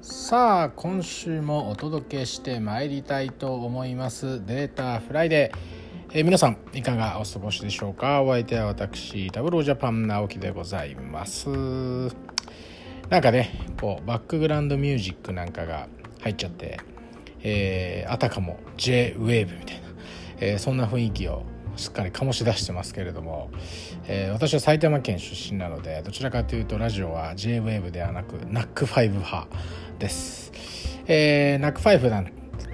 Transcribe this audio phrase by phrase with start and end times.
[0.00, 4.44] さあ今週もお届けしてまいりたいと思います。
[4.44, 8.22] Data Friday、えー、皆さんいかがお過ごしでしょうか？
[8.22, 11.48] お相手は私 Tableau Japan 直樹でございます。
[13.08, 15.86] なんかねこうバックグラウンドミュージックなんかが
[16.22, 16.80] 入っちゃって、
[17.44, 19.88] えー、あたかも J-WAVE みたいな、
[20.40, 21.44] えー、そんな雰囲気を
[21.80, 23.50] すっかり醸し出してますけれども、
[24.06, 29.48] えー、私は埼玉県出身なのでどちらかというとラジオは J-WAVE ではなく NACK5 派
[29.98, 30.52] です。
[31.06, 32.26] えー、NAC5 なん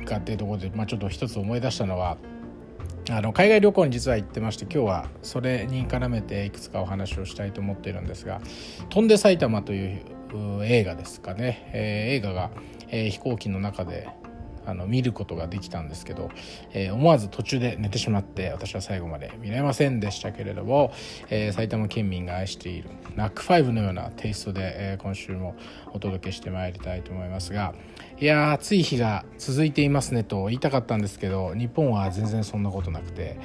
[0.04, 2.16] かっていうところで、まあ、ちょっと一つ思い出したのは
[3.08, 8.40] あの海外旅行に実は行ってまして今日はそれに絡めていくつかお話をしたいと思っているんですが
[8.90, 10.00] 「飛んで埼玉」という
[10.64, 12.50] 映画ですかね、えー、映画が、
[12.88, 14.08] えー、飛行機の中で
[14.66, 16.30] あの見ることができたんですけど、
[16.72, 20.92] えー、思わず途中で寝てしまって私は最後まで見れませんでしたけれども、
[21.30, 25.56] えー、埼玉県民が愛している NAC5 のようなテイストで、えー、今週も
[25.92, 27.74] お届けしてまいりたいと思いますが
[28.18, 33.38] いや暑い日が続いていますねと言いたかったんですけど日本は全然そんなことなくて、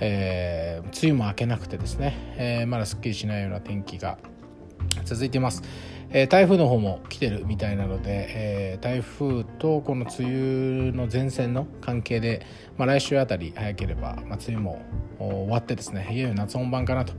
[0.00, 4.18] え、梅雨も明けなくてですね、え、まだすっきりしないような天気が
[5.04, 5.62] 続いています。
[6.10, 14.82] えー、台風の方も来てるみたいなので、えー、台風とこの梅雨の前線の関係で、まあ、来週あたり早ければ、まあ、梅雨も
[15.18, 17.12] 終わってですねいよいよ夏本番かなと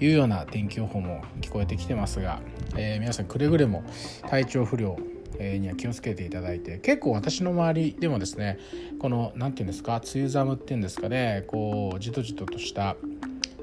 [0.00, 2.40] いうような天気予報も聞こえてきてますが、
[2.76, 3.84] えー、皆さんくれぐれも
[4.28, 4.96] 体調不良
[5.38, 8.58] には気をつけていただいて結構私の周りでもですね
[9.00, 12.96] この何て言うんですか梅雨寒っていうんですかねこうじとじととした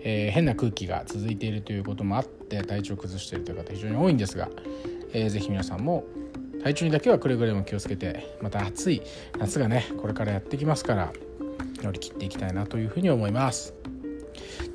[0.03, 4.49] えー、変な空気が続いているということもあって体調を崩しているという方非常に多いんですが、
[5.13, 6.05] えー、ぜひ皆さんも
[6.63, 9.01] 体調にだけはくれぐれも気をつけてまた暑い
[9.39, 11.13] 夏がねこれからやってきますから
[11.81, 13.73] 乗り切っていきたいなというふうに思います。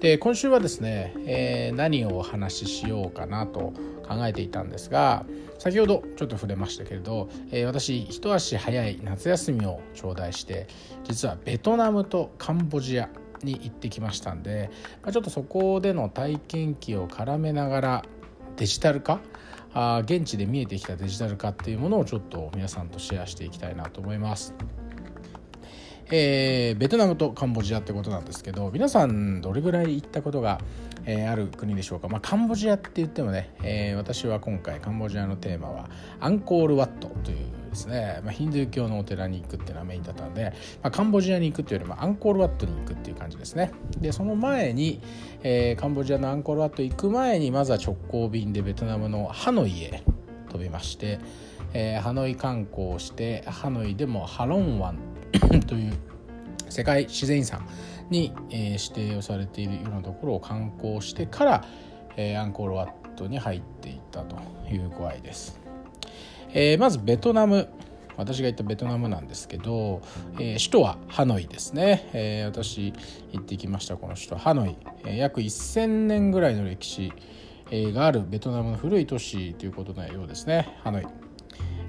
[0.01, 3.73] で今週はですね、えー、何をお話ししようかなと
[4.07, 5.25] 考えていたんですが
[5.59, 10.67] 先ほどちょっと触れましたけれど、えー、私一足早い夏休みを頂戴して
[11.05, 13.09] 実はベトナムとカンボジア
[13.43, 14.71] に行ってきましたんで、
[15.03, 18.05] まあ、ちょっとそこでの体験記を絡めながら
[18.57, 19.21] デジタル化？
[19.75, 24.55] あ現地で見えてきたデジタル化っていうものをちょっと皆さんとシェアしていきたいなと思います。
[26.09, 30.61] えー、ベトナムとカンボジアってことなんですけど皆さんどれぐらい行ったことが、
[31.05, 37.39] えー、ある国でしょうか、まあ、カンボジアって言ってもね、えー、私は今回カンボジアのテーマはアンコールワットという
[37.77, 45.01] ですね、まあ、ヒンドゥー教のお寺に行くっていうのはメインだったんで、まあ、カンボジアに行くっていうよりもアンコールワットに行くっていう感じですねでその前に、
[45.43, 50.03] えー、カンボジアのアンコールワット行く前にまずは直行便でベトナムのハノイへ
[50.49, 51.21] 飛びまして、
[51.75, 54.99] えー、ハノイ観光をしてハノイでもハロン湾
[55.69, 55.93] という
[56.69, 57.67] 世界自然遺産
[58.11, 61.65] に、え、指定をされているようなところを観光してから、
[62.17, 64.37] え、アンコールワットに入っていったと
[64.71, 65.66] いう具合です。
[66.59, 67.69] えー、まずベトナム。
[68.17, 70.01] 私が行ったベトナムなんですけど、
[70.41, 72.95] えー、首都はハノイですね、えー、私
[73.33, 73.99] 行ってきました。
[73.99, 77.13] この首都ハノイ、えー、約1000年ぐらいの歴史
[77.71, 80.79] があるベトナムの古い都市ということのようですね。
[80.83, 81.07] ハノイ、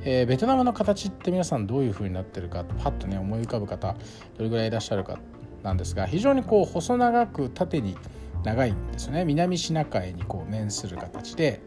[0.04, 3.96] えー、ベトナムの形って皆さんどういう風になってるかパッとね思い浮かぶ方
[4.38, 5.18] どれぐらいいらっしゃるか
[5.64, 7.96] なんですが非常にこう細長く縦に
[8.44, 9.24] 長いんですよね。
[9.24, 11.62] 南シナ海にこう面する形で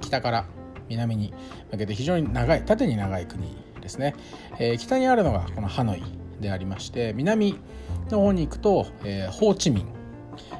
[0.00, 0.46] 北から
[0.92, 1.32] 南に
[1.70, 4.14] 向けて非常に長い縦に長い国ですね、
[4.58, 6.02] えー、北にあるのがこのハノイ
[6.40, 7.58] でありまして南
[8.10, 9.86] の方に行くと、えー、ホーチミン、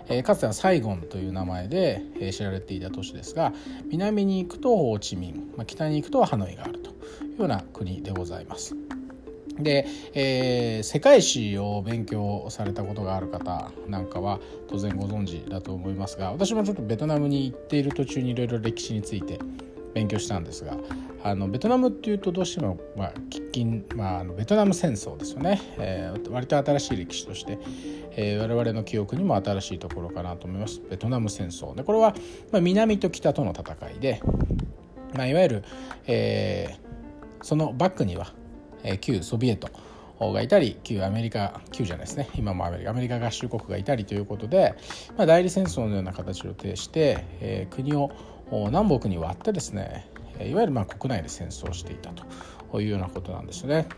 [0.09, 3.53] えー、かつてはサイゴンという名前で、えー、知られていた都市ですが
[3.91, 8.75] 南に行くとホーチミン、まあ、北に行くとハノイがあるというような国でございます。
[9.59, 19.39] で、えー、世界史を勉強されたことがある方なんかは当然ご存知だと思いますが私もちょっとベトナムに行っている途中にいろいろ歴史について
[19.95, 20.77] 勉強したんですが
[21.25, 27.59] あのベトナムっていうとどうしても、まあ、喫緊、まあ、あのベトナム戦争ですよね、えー、割と新しい歴史として、
[28.13, 30.83] えー、我々の記憶にも新しいところかなと思います。
[30.91, 31.75] ベトナム戦争。
[31.75, 32.15] でこれは、
[32.51, 34.21] まあ、南と北との戦いで、
[35.15, 35.65] まあ、いわゆる、
[36.07, 38.33] えー、そのバックには、
[38.83, 39.69] えー、旧ソビエト
[40.21, 42.29] がいたり旧アメリカ旧じゃないですね。
[42.35, 44.75] 今もアメリカアメリカ合衆国がいたりということで、
[45.17, 48.11] まあ、代理戦争のような形を呈して、えー、国を
[48.53, 50.11] 南北に割ってですね
[50.41, 52.11] いわゆるま国内で戦争していた
[52.71, 53.89] というようなことなんですね。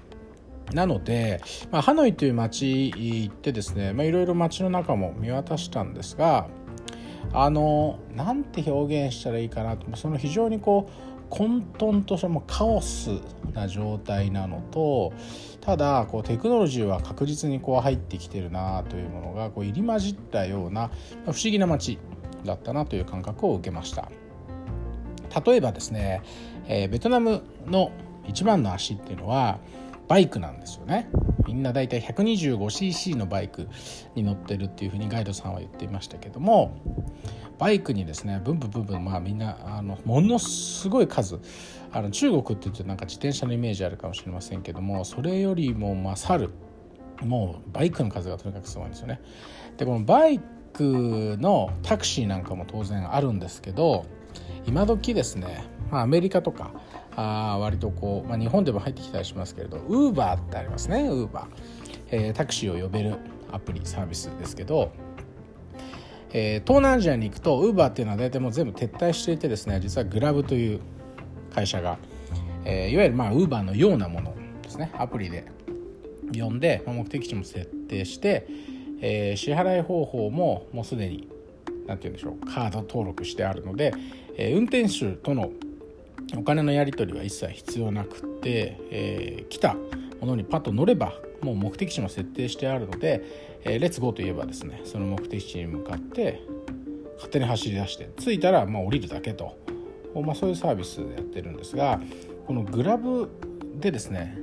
[0.72, 6.48] なので、まあ、ハノイという町行ってですね、いろいろ街の中も見渡したんですが
[7.32, 13.10] あのなんて表現したらいいかなとその非常にこう混沌としたもカオス
[13.52, 15.12] な状態なのと
[15.60, 20.90] ただこうテクノロジーは確実にこう入ってきてるなというものがこう入り混じったような
[21.24, 21.98] 不思議な街
[22.44, 24.10] だったなという感覚を受けました
[25.44, 26.22] 例えばですね、
[26.66, 27.90] えー、ベトナムの
[28.26, 29.58] 一番の足っていうのは
[30.08, 31.08] バイクなんですよね
[31.46, 33.68] みんな大体 125cc のバイク
[34.14, 36.76] に乗ってるっていうふうにガイドさんは言っていましたけども
[37.58, 41.38] バイクにですねブンブンブンブンまあみんなあのものすごい数
[41.92, 46.50] あの中国って言ってなんか自転車のイメージあるかもしれませんけどもそれよりも勝る
[47.22, 49.20] もうバイクの数がとにかくすごいんですよね。
[49.76, 50.40] でこのバイ
[50.72, 54.06] クのタクシーなんかも当然あるんですけど
[54.66, 56.70] 今時ですね、まあ、アメリカとか
[57.16, 61.46] あ割とこう、まあ、日本でも入ってきたりしますけれどウーバーってありますねウーバー、
[62.10, 63.16] えー、タクシーを呼べる
[63.52, 64.92] アプリサービスですけど、
[66.32, 70.80] えー、東南アジアに行くとウーバーっていうのは大体もう全部撤退していてですね実はグラブという
[71.54, 71.98] 会社が、
[72.64, 75.64] えー、いわゆるまあウーバーのようなものですねアプリで。
[76.32, 78.46] 呼んで、まあ、目的地も設定して、
[79.00, 81.28] えー、支払い方法ももうすでに
[81.86, 83.92] 何て言うんでしょうカード登録してあるので、
[84.36, 85.50] え、運転手との
[86.36, 89.74] お金のやり取りは一切必要なくて、え、来た
[90.20, 93.22] ものにパッと乗ればもう目的地も設定してあるので、
[93.62, 96.40] えー、レッツゴーといえばですねその目的地に向かって
[97.16, 99.56] 勝手に走り出して着いたらま降りるだけと、
[100.14, 102.00] まあ、そういうサービスでやってるんですが
[102.46, 103.30] このグラブ
[103.76, 104.38] でですね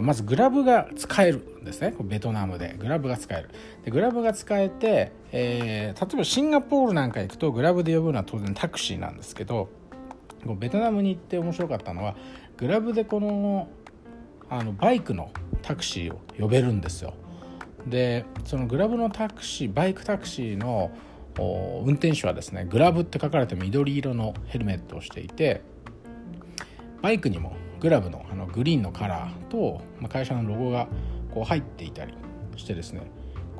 [0.00, 1.94] まずグラブが使えるんですね。
[2.00, 2.76] ベトナムで。
[2.78, 3.50] グラブが使える。
[3.84, 9.68] でグラブが使えて、えー、例えばシンガポールなんか行くとグラブで呼ぶのは当然タクシーなんですけど
[10.58, 12.16] ベトナムに行って面白かったのは
[12.56, 13.68] グラブでこの
[14.48, 15.30] あのバイクの
[15.62, 17.14] タクシーを呼べるんですよ。
[17.86, 20.90] でそのグラブのタクシーバイクタクシーの
[21.38, 25.62] 運転手はですねグラブって書かれた緑色のヘルメットをしていて
[27.00, 30.86] バイクにもグラブのあのグリーンのカラーと、ま、会社のロゴが
[31.34, 32.14] こう入っていたり
[32.54, 33.10] してですね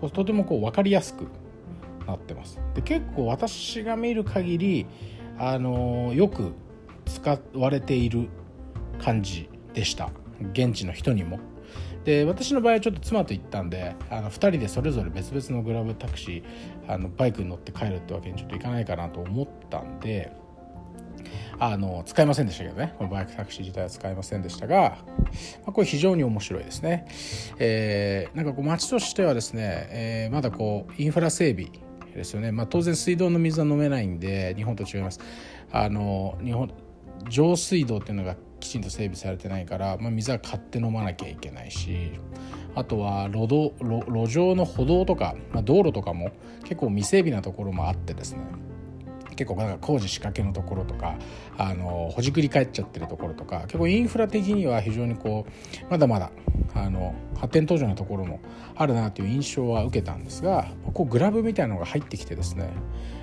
[0.01, 1.27] こうとてもこう分かりやすく
[2.07, 2.61] なってます。
[2.75, 4.87] で結構私が見る限り
[5.39, 6.53] あのよく
[7.05, 8.29] 使われている
[9.01, 10.11] 感じでした。
[10.53, 11.41] 現地の人にも。
[12.05, 20.33] で私の場合はちょっと妻と行ったんであの2人でそれぞれ別々のグラブタクシーあのバイクに乗って帰るってわけにちょっといかないかなと思ったんで
[21.59, 22.95] あの使いませんでしたけどね。
[22.99, 24.97] このバイクタクシー自体は使いませんでしたが、ま
[25.67, 27.07] あ、これ非常に面白いですね、
[27.59, 31.71] えー、なんかこう街としてはですね、えー、まだこうインフラ整備
[32.15, 35.21] ですよね、まあ、当然水道の水は飲めないんで日本と違います。
[35.71, 36.71] あの日本
[37.29, 42.13] 上水道っていうのがきちんと整備されてないから、まあ、水は買って飲まなきゃいけないし
[42.75, 46.31] あとは路道路上の歩道とか、まあ、道路とかも
[46.65, 48.41] 結構未整備なところもあってですね。
[49.43, 51.17] 結構なんか工事仕掛けのところとか
[51.59, 56.31] あのほじくり返っちゃってるところとか結構インフラ的には非常にこうまだまだ
[56.75, 58.41] あの発展途上なところも
[58.77, 62.71] あるなという印象は受けたんですがこうグラブみたいなのが入ってきてですね、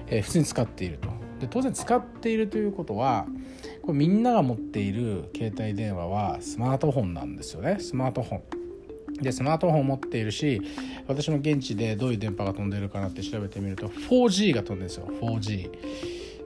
[0.08, 1.10] えー、普通に使っていると。
[1.40, 3.26] で当然使っているということは
[3.84, 8.59] これみんなが持っている携帯電話はスマートフォンなんですよねスマートフォン。
[9.22, 10.62] でスマートフォンを持っているし
[11.08, 15.08] 私も現地でどういう電波が飛んでるかなって調べてみると 4G が飛んでるんですよ。
[15.22, 15.70] 4G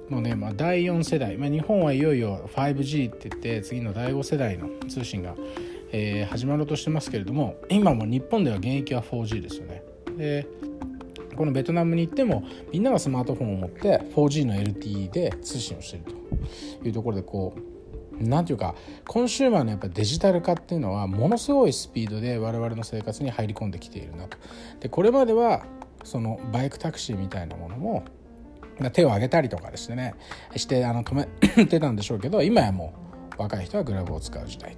[0.10, 5.36] もうね、まあ、第4世代、まあ、日本はいよいよ 5G って言って次の第5世代の通信が、
[5.92, 9.84] えー、始まろうとしてますけれども今も日本では現役は 4G ですよね。
[10.18, 10.48] で
[11.36, 16.06] このベトナムに行ってもみんながスマートフォンを持って 4G の LTE で通信をしている
[16.82, 17.73] というところでこう
[18.20, 18.76] 何ていうか
[19.08, 24.38] コンシューマーのやっぱデジタル化っていうのはものすごいスピードで我々の生活に入り込んできているなと。
[24.80, 25.66] でこれまでは
[26.04, 28.04] そのバイクタクシーみたいなものも
[28.92, 30.16] 手を挙げたりとかですね
[30.56, 31.28] してあの止
[31.58, 32.94] めてたんでしょうけど今やも
[33.38, 34.76] う若い人はグラブを使う時代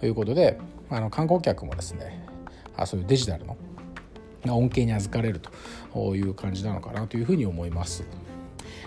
[0.00, 0.58] ということで
[0.90, 2.26] あの観光客もですね
[2.76, 3.56] あそういうデジタルの
[4.46, 8.04] 恩恵に預かれるという感じなのかなというふうに思います。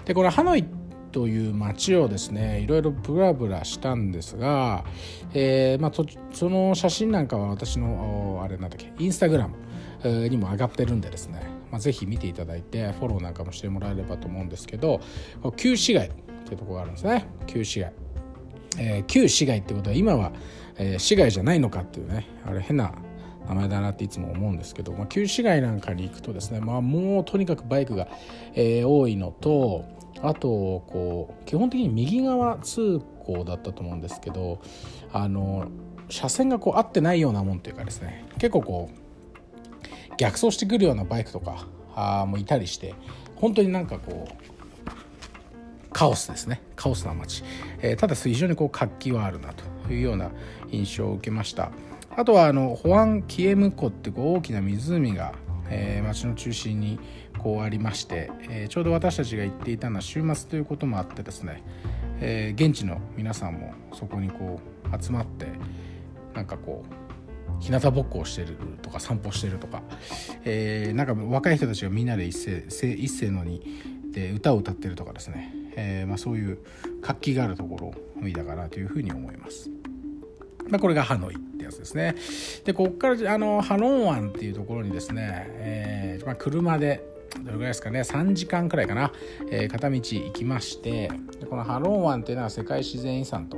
[0.06, 0.66] でこれハノイ
[1.12, 4.86] という街をですねいろいろブラブラしたんですが、
[5.34, 5.92] えーまあ、
[6.34, 15.02] その写真なんかは私のあれなんだっけインスタグラムにも上がってるんでですね、まあ、ぜひ見ていただいてフォローなんかもしてもらえればと思うんですけど
[15.58, 16.12] 旧市街っ
[16.46, 17.28] ていうとこがあるんですね。
[17.48, 17.94] 旧市街、
[18.78, 20.32] えー、旧市街ってことは今は、
[20.78, 22.94] えー、市街じゃないのかっていうねあれ変な
[23.48, 28.08] 名前だなっていつも思うんですけど、まあ、旧市街なんかに行くとですね、まあ、もうとにかくバイクが、
[28.54, 29.86] えー、多いのと
[30.24, 30.48] あと
[30.88, 34.62] こう基本的に右側通行だったと思うんですけど
[35.12, 35.68] あの
[36.10, 42.94] 車線がこう合ってないようなもんというかですね結構こう逆走してくるようなバイクとかあもいたりして
[43.36, 44.52] 本当になんかこう
[45.92, 46.62] カオスですね。
[46.76, 47.44] カオスな街、
[47.82, 50.32] えー、ただ非常にこう活気はあるなというような
[50.72, 51.72] 印象を受けました。
[52.16, 55.34] あとはあのホアン・キエム湖ってこう大きな湖が、
[55.70, 57.00] えー、街の中心に
[57.42, 61.64] こうありまして、えー、ちょうど私たちが行っていたのは週末ということもあってですね、
[62.20, 65.48] えー、現地の皆さんもそこにこう集まって
[66.36, 69.82] なんかこう日向ぼっこをしてるとか散歩してるとか、
[70.44, 73.62] えー、なんか若い人たちがみんなで一斉一斉のに
[74.12, 76.60] で歌を歌ってるとかですね、えーまあ、そういう
[77.02, 79.70] 活気があるところを見たかなというふうに思います。
[80.70, 82.16] まあ、これがハノイってやつですね。
[82.66, 87.04] でここからあのハロン湾っていうところにですね、えーまあ、車で
[87.44, 88.02] どれぐらいですかね。
[88.02, 89.12] 3時間くらいかな、
[89.50, 91.12] えー、片道行きまして
[91.50, 93.58] このハロン湾っていうのは世界自然遺産と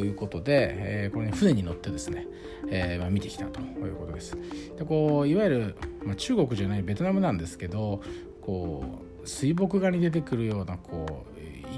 [0.00, 2.26] いうことで、えー、これ、ね、船に乗ってですね、
[2.68, 4.36] えーまあ、見てきたということです。
[4.76, 8.02] でこういわゆる、まあ、中国じゃないベトナムなんですけど
[8.40, 8.84] こ
[9.22, 11.34] う水墨画に出てくるようなこう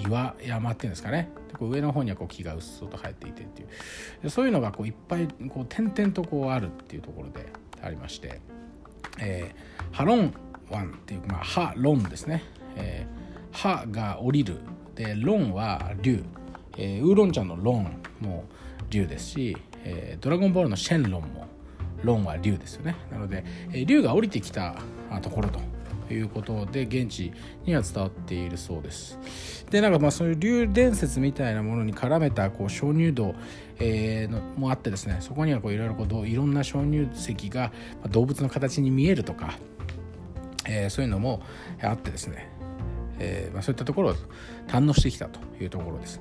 [0.08, 1.30] 岩山っていうんですかね。
[1.48, 3.68] でこう上の方にはこう木がうっそうと生えていてっていう。
[4.22, 7.46] でそういうのがこういっぱいこう点々とこうあるっていうところで
[7.82, 8.40] ありまして、
[9.18, 10.34] えー、ハロン
[10.70, 12.42] 湾っていうまあハロンですね、
[12.76, 14.58] えー、ハが降りる。
[14.94, 16.24] でロンは竜、
[16.78, 18.44] えー、ウーロン茶のロンも
[18.88, 21.46] 竜ですし、えー、ドラゴンボールのシェンロンも
[22.02, 22.96] ロンは竜ですよね。
[23.10, 24.74] なので、えー、竜が降りてきた
[25.20, 25.60] ところと
[26.12, 27.32] いうことで現地
[27.64, 29.18] には伝わっているそうです。
[29.70, 33.34] でなんかまあそういう竜伝説みたいなものに絡めたこう鍾乳洞、
[33.78, 37.72] えー、のもあってですねそこにはこういろいろこういろんな鍾乳石が
[38.10, 39.58] 動物の形に見えるとか
[40.66, 41.42] えー、そういうのも
[41.82, 42.48] あってですね、
[43.18, 44.14] えーまあ、そういったところを
[44.68, 46.20] 堪能してきたというところです。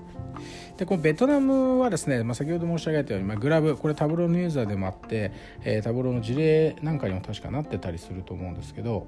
[0.78, 5.32] でこのベトナムはですね、まあ、先ほど申し上げたように、まあ、グラブこれタブローのユーザーでもあって、
[5.64, 9.08] えー、タブローの事例なんかにも確かなってたりすると思うんですけど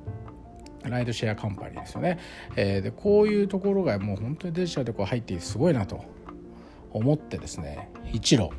[0.83, 2.19] ライドシェアカンパニーですよね、
[2.55, 6.05] えー、でこういうところがもう本当にデジタルでこう入ってすごいなと
[6.91, 8.51] 思ってですね一路、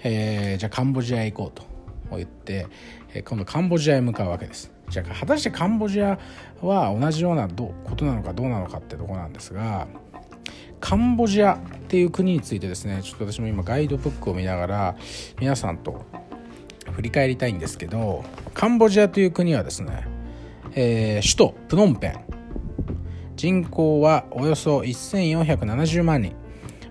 [0.00, 1.64] えー、じゃあカンボジアへ行こうと
[2.16, 2.68] 言って、
[3.24, 6.18] 今度カンボジアへ向かうわけですじゃあ果たしてカンボジア
[6.62, 9.88] は同じようなことなのかどうなのかってとこなんですが
[10.80, 11.58] カンボジアっ
[11.88, 14.96] ていう国についてですねちょっと私も今ガイドブックを見ながら
[15.40, 16.04] 皆さんと
[16.92, 18.24] 振り返りたいんですけど
[18.54, 20.06] カンボジアという国はですね、
[20.74, 22.24] えー、首都プノンペン。
[23.36, 26.32] 人口はおよそ1470万人、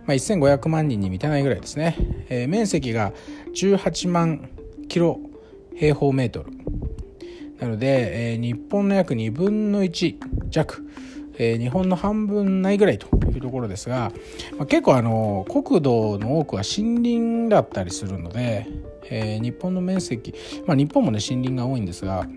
[0.05, 1.95] まあ、1500万人に満たないぐらいですね、
[2.29, 3.13] えー、面積が
[3.55, 4.49] 18万
[4.89, 5.19] キロ
[5.75, 6.51] 平方メートル。
[7.63, 10.17] なので、えー、日本の約2分の1
[10.49, 10.85] 弱、
[11.37, 14.11] えー、日本の半分ないぐらいというところですが、
[14.57, 18.67] まあ、結構あの国土の多くは森林だったりするので、
[19.09, 20.33] えー、日本の面積、
[20.65, 22.27] まあ、日本もね森林が多いんですが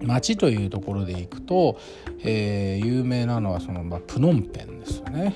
[0.00, 1.78] 町というところでいくと、
[2.24, 5.34] えー、有名なのはその、まあ、プノンペンですよね。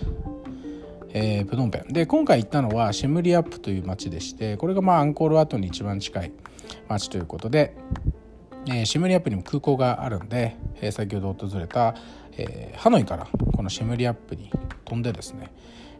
[1.15, 6.33] えー、プノンペンで今回行ったのはシェムリアップという町でしてこれがまあアンコールワットに一番近い
[6.89, 7.77] 町ということで
[8.67, 11.95] えー、シムリアップにも空港があるんで、えー、先ほど訪れた、
[12.33, 14.51] えー、ハノイからこのシムリアップに
[14.85, 15.51] 飛んでですね、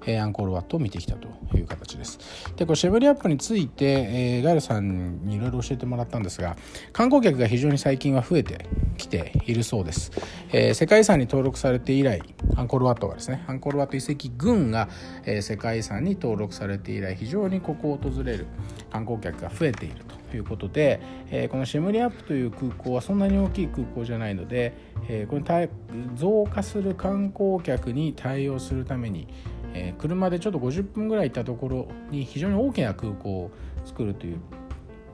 [0.07, 2.19] え、アンコールワットを見てきたという形です。
[2.57, 6.57] で、これシェブリアップについて、え、ガイルさんにいろいろ教えてもらったんですが、
[6.93, 8.67] 観光客が非常に最近は増えて
[8.99, 10.11] きているそうです。
[10.53, 12.23] え、世界遺産に登録されて以来、
[12.57, 14.89] アンコールワットがですね、アンコールワット遺跡群が、
[15.25, 18.47] え、世界遺産に登録されて以来、非常にここを訪れる
[18.91, 20.12] 観光客が増えていると。
[20.33, 20.99] ということで、
[21.31, 24.73] えー、このシェムリアップという空港はそんなに大きい空港じゃないので、
[25.07, 25.69] えー、これ
[26.15, 29.29] 増加する観光客に対応するために、
[29.75, 33.51] えー、車でちょっと50分ぐらい行ったところに非常に大きな空港を
[33.85, 34.41] 作るという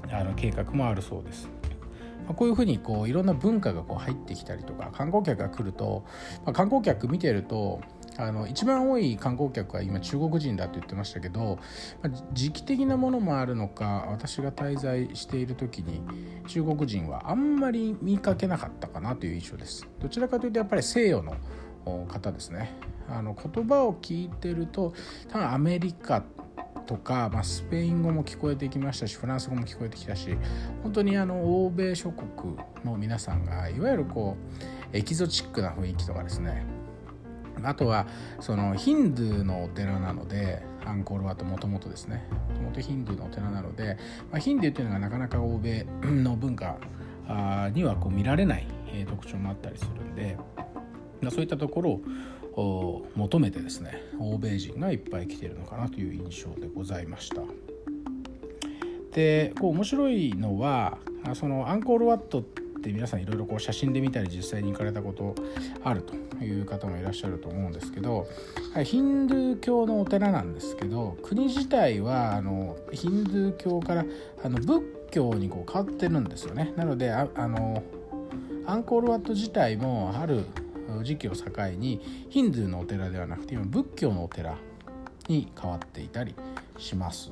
[0.08, 1.48] あの計画もあるそうです。
[2.28, 6.04] まこういうふうにこういろんな文化がこう入ってきたりとか観光客が来ると、
[6.44, 7.80] まあ、観光客見てると
[8.18, 11.58] あの一番多い観光客は今中国人だと言ってましたけど、
[12.02, 16.02] まあ、時期的なものもあるのか私が滞在している時に
[16.48, 19.88] 中国人はあんまり見かけなかったかなという印象です。
[20.00, 21.37] どちらかというとやっぱり西洋の
[22.08, 22.72] 方ですね。
[23.08, 24.92] あの言葉を聞いてると
[25.28, 26.22] 多分アメリカ
[26.87, 30.37] とか、まあ、スペイン語も聞こえてきましたしフランス語も聞こえてきたし
[30.82, 34.37] 本当にあの欧米諸国の皆さんがいわゆるこ
[34.92, 36.77] うエキゾチックな雰囲気とかですね
[37.64, 38.06] あとは
[38.40, 43.96] そのヒンドゥーのお寺なのでアンコールワットもともとですねもともとヒンドゥーのお寺なので、
[44.30, 46.76] まあ、ヒンドゥーっていうのがなかなか欧米 の文化
[47.74, 48.66] にはこう見られない
[49.06, 50.36] 特徴もあったりするんで、
[51.20, 52.00] まあ、そういったところ
[52.52, 57.42] を求めてですね欧米人がいっぱい来てるのかなという印象でございました。
[59.12, 60.98] でこう面白いのは
[61.34, 62.42] そのアンコールワットっ
[62.78, 65.35] って皆さんいろいろこう写真で見たり実際に行かれたこと
[65.85, 68.26] あるという方もいらっしゃると思うんですけど
[68.85, 74.04] ヒンドゥー教のお寺なんですけど国自体はあのヒンドゥー教から
[74.42, 77.82] あの仏教にこう変わってるんですよねなのでああの
[78.66, 80.44] アンコールワット自体もある
[81.02, 81.44] 時期を境
[81.78, 84.56] にヒンドゥーのお寺ではなくて今仏教のお寺
[85.26, 86.35] に変わっていたり
[86.78, 87.30] します。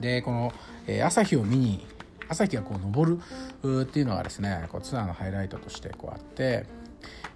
[0.00, 0.52] でこの、
[0.86, 1.86] え、朝日を見に
[2.28, 3.18] 朝日がこう昇る
[3.82, 6.66] っていうのがですねこうツアーのハイライトとしてこうあって、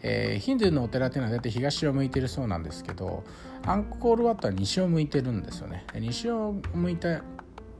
[0.02, 3.24] えー、ヒンドゥーのお寺っていうのは大体東を向いてるそうなんですけど
[3.66, 5.84] アンコールワットは西を向いてるんですよね。
[5.94, 7.20] 西を向いて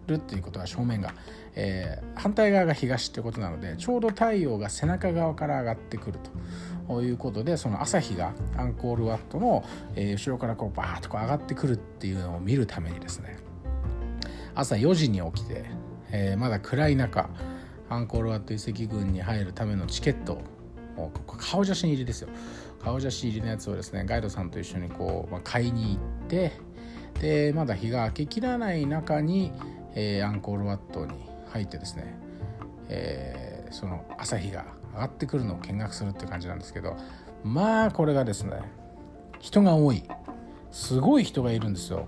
[0.06, 1.14] るっていうことは正面が、
[1.54, 6.30] えー、反対側が東ってことなのでちょうど太陽が背中側から上がってくると。
[6.90, 9.62] いうことでその朝日がアンコールワットの、
[9.94, 13.38] えー、後ろからこうバーッとこう上がってくるっていうのを見るためにですね
[14.56, 15.64] 朝4時に起きて、
[16.12, 17.30] えー、まだ暗い中
[17.88, 20.40] アンコールワット遺跡群に入るためのチケット
[20.96, 22.28] を顔写真入りですよ。
[22.82, 26.52] 顔写真入りのやつをですねガイドさんと一緒にこう、まあ、買いに行って
[27.20, 29.52] でまだ日が明けきらない中に、
[29.94, 31.12] えー、アンコールワットに
[31.52, 32.18] 入ってですね、
[32.88, 34.64] えー、その朝日が
[34.94, 36.96] 上がってくるのを見学するって感じなんですけど
[37.44, 38.62] まあこれがですね
[39.40, 40.02] 人が多い。
[40.70, 42.06] すごい人がいるんですよ。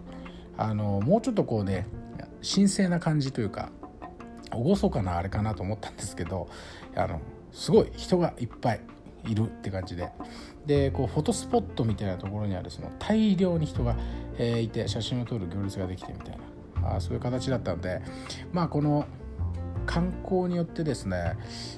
[0.57, 1.87] あのもうちょっとこうね
[2.43, 3.71] 神聖な感じというか
[4.55, 6.49] 厳かなあれかなと思ったんですけど
[6.95, 7.21] あの
[7.53, 8.81] すごい人がいっぱい
[9.25, 10.11] いるって感じで。
[10.67, 13.97] でこうフォトスポットみたいなところにはですね大量に人が、
[14.39, 16.39] えー、いて写真を撮る行列ができてみたい
[16.81, 16.97] な。
[16.97, 18.01] あそういう形だったので。
[18.53, 19.07] まあこの
[19.87, 21.37] 観光によってですね、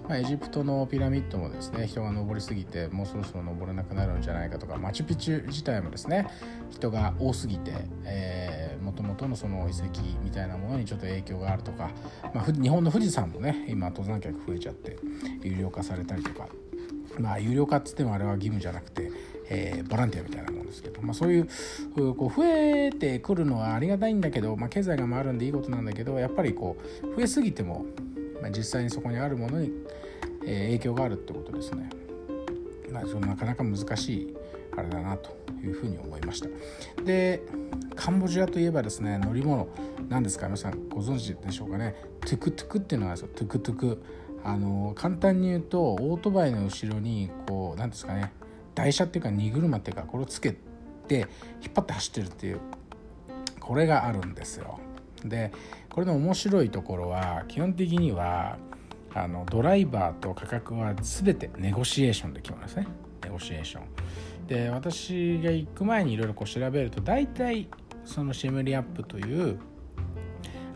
[0.08, 6.26] まあ、エジプトのピラミッドもですね人が登りすぎてもうそろそろ登れなくなるんじゃないかとかマチュピチュ自体もですね
[6.70, 7.72] 人が多すぎて
[8.82, 11.90] もともとのその遺跡みたいなものにちょっと影響があるとか、
[12.34, 14.96] まあ、日本の富士山もね今登山客増えちゃって
[15.42, 16.48] 有料化されたりとか
[17.18, 19.10] まあ有料化っつってもあれは義務じゃなくて
[19.48, 21.48] えー、ボランティアみたいなもんですけど、まあ、そういう
[22.14, 27.84] こう増えてくるのはありがたいんだけど、まあ、経済が回るんでいいことなんだけどやっぱりこう増えすぎても、
[28.40, 29.70] まあ、実際にそこにあるものに、
[30.46, 31.90] えー、影響があるってことですね。
[32.90, 34.36] まあ、なかなか難しい
[34.76, 36.48] あれだなというふうに思いました。
[37.04, 37.42] で
[37.96, 39.68] カンボジアといえばですね乗り物
[40.08, 40.46] 何ですか？
[40.46, 41.94] 皆さんご存知でしょうかね？
[42.20, 44.02] トゥクトゥクっていうのがトゥクトゥク。
[44.46, 48.30] あの簡単に言うとオートバイの後ろにこう何ですかね？
[48.74, 50.56] 台車っていうか荷車っていうかこれをつけ
[51.08, 51.28] て引っ
[51.74, 52.60] 張って走ってるっていう
[53.60, 54.78] これがあるんですよ。
[55.24, 55.52] で
[55.90, 58.58] これの面白いところは基本的には
[59.14, 62.86] あのドライバーと価格は全てネゴシエーションで決まるんですね
[63.22, 63.84] ネゴシエーション。
[64.46, 67.68] で私が行く前にいろいろ調べると大体
[68.04, 69.58] そのシェムリアップという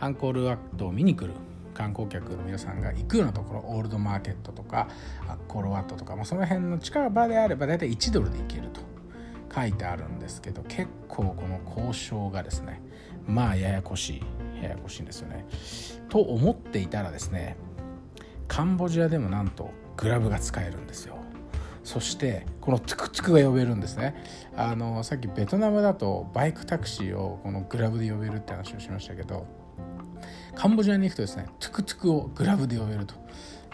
[0.00, 1.32] アンコールワットを見に来る
[1.78, 4.88] 観光客の皆さんが行くようなところオールドマーケットとか
[5.46, 8.80] コロワットとか、まあ、その辺の近場であれば大体1ドルで行けると
[9.54, 12.82] 書いてあるんですけど結構この交渉がですね
[13.28, 14.24] まあややこし
[14.60, 15.46] いややこしいんですよね。
[16.08, 17.56] と思っていたらですね
[18.48, 21.18] カンボジアでもなんとグラブが使えるんですよ。
[21.84, 24.14] そしてこのトゥクトゥクが呼べるんですね
[24.54, 29.46] あのさっきベトナムだとバイクタクシーをこのグラブで呼べるって話をしましたけど
[30.58, 33.14] カンボジアに行くとですねトゥクトゥクをグラブで呼べると、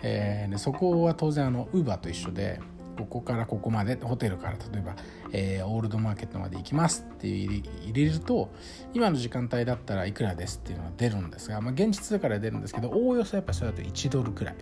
[0.02, 2.60] えー、でそこは当然あのウーバーと一緒で
[2.98, 4.96] ここからここまでホテルから例えば、
[5.32, 7.62] えー、オールドマーケットまで行きますって入
[7.94, 8.50] れると
[8.92, 14.56] 今の時間帯だったらいくらですっていうのが出るんですが、まあ、現実だから出るんですけどおおよそやっぱそれだと1ドルくらい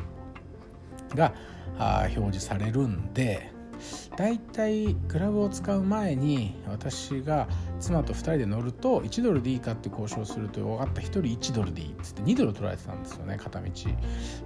[1.16, 1.34] が
[1.76, 3.50] あ表示されるんで
[4.16, 7.48] だいたいグラブを使う前に私が
[7.82, 13.68] 妻と2人で乗ると1ドルでいいかって交渉すると分かった1人1ドルでいいっつって2ドル取られてたんですよね片道。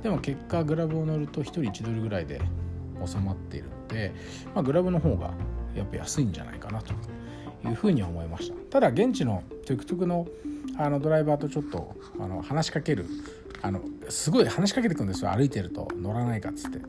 [0.03, 2.41] でも結果グラブを乗ると1人1ドルぐらいで
[3.05, 4.15] 収まっているので、
[4.55, 5.35] まあ、グラブの方が
[5.75, 6.95] やっぱ安いんじゃないかなと
[7.69, 8.55] いうふうに思いました。
[8.71, 10.27] ただ現地のトゥクトゥクの
[10.79, 13.07] あのドライバーとちょっとあの話しかける
[13.63, 15.89] あのすごい話しかけてくるんですよ歩いてると。
[15.95, 16.81] 乗らないかっつって。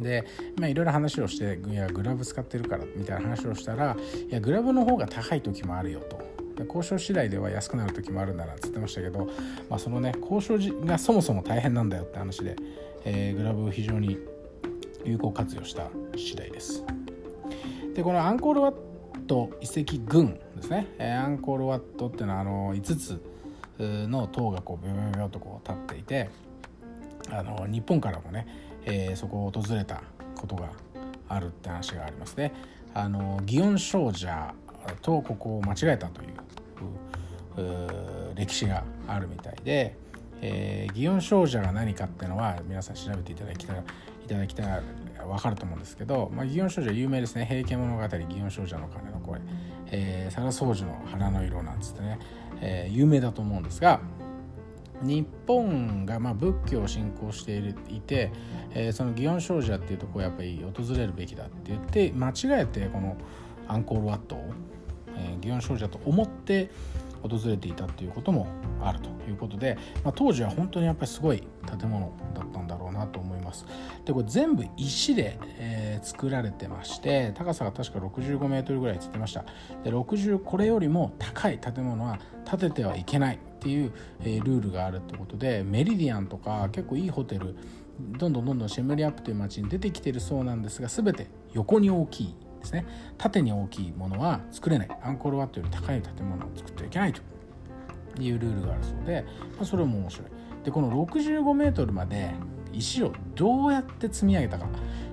[0.00, 0.24] で
[0.58, 3.96] いろいろ話をしていやグラブ使ってるからみたいな話をしたら
[4.28, 6.30] いやグラブの方が高い時もあるよと。
[6.68, 9.30] 交渉次第では安くなる時もあるんだならっつってましたけど、
[9.70, 12.56] まあ、そのね交渉がそもそも大変なんだよって話で、
[13.04, 14.18] えー、グラブを非常に
[15.04, 16.84] 有効活用した次第です。
[17.94, 18.74] でこのアンコールワッ
[19.26, 23.20] ト遺跡群ですね、えー、アンコールワットっていうのはあの5つ
[23.80, 26.28] の塔がこうビョビョビョとこう立っていて
[27.30, 28.46] あの日本からもね
[28.84, 30.02] えー、そこを訪れた
[30.36, 30.70] ことが
[31.28, 32.52] あるって話がありますね。
[32.94, 34.28] あの祇園少女
[35.02, 36.28] とここを間違えたという
[38.34, 39.96] 歴史があるみたいで、
[40.40, 43.76] えー、祇園精舎が何かっていうのは皆さん調べていただきたい
[44.28, 44.82] ただきたら
[45.26, 49.40] 分かると思うんですけど、まあ、祇園少女有名ですね「平家物語祇園少女の鐘の声」
[49.90, 52.18] えー「皿掃除の花の色」なんつってね、
[52.60, 54.00] えー、有名だと思うんですが
[55.02, 57.58] 日本がまあ仏教を信仰して
[57.88, 58.32] いて、
[58.72, 63.16] えー、その祇園精舎っていうとこをやっぱり訪れるべきだって言って間違えてこの
[63.68, 64.44] アンコールワットを、
[65.16, 66.70] えー、祇園精舎と思って
[67.22, 68.46] 訪れていたっていうことも
[68.82, 71.42] あるということで、まあ、当時は本当にやっぱりすごい
[71.78, 72.12] 建物
[73.50, 73.66] ます。
[74.04, 79.44] でこれ全部石で、えー、作られてまして高さが確か65メートルぐらいつってました。
[79.84, 87.56] で60これよりも高い建物は建ててはいけないっていう、えー、ルールがあるってことでメリディアンとか結構いいホテル
[88.18, 92.86] どんどんどんどんシェムリアップという街に出てきてるそうなんですが全て横に大きいですね。
[93.18, 94.88] 縦に大きいものは作れない。
[95.02, 97.22] アンコールワットより高い建物を作ってはいけないと
[98.20, 99.24] いうルールがあるそうで、
[99.56, 100.28] まあ、それも面白い。
[100.64, 102.32] でこの65メートルまで
[102.72, 104.66] 石をどうやって積み上げたか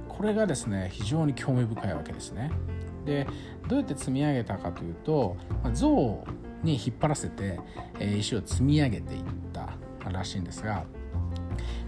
[0.07, 2.51] これがですね非常に興味深いわけですね。
[3.05, 3.27] で
[3.67, 6.25] どうやって積み上げたかというと、まあ、象
[6.63, 7.59] に引っ張らせて、
[7.99, 9.69] えー、石を積み上げていった
[10.09, 10.85] らしいんですが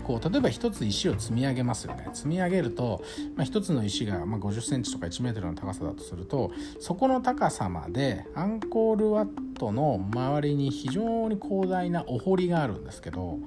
[0.10, 2.10] こう例えば1つ石を積み上げますよね。
[2.14, 3.04] 積み上げると、
[3.36, 13.38] まあ、1つの石が、まあ、50センチとか1メートルの高さだとするとそこの高さまでアンコールワットの周りに非常に広大なお堀があるんですけど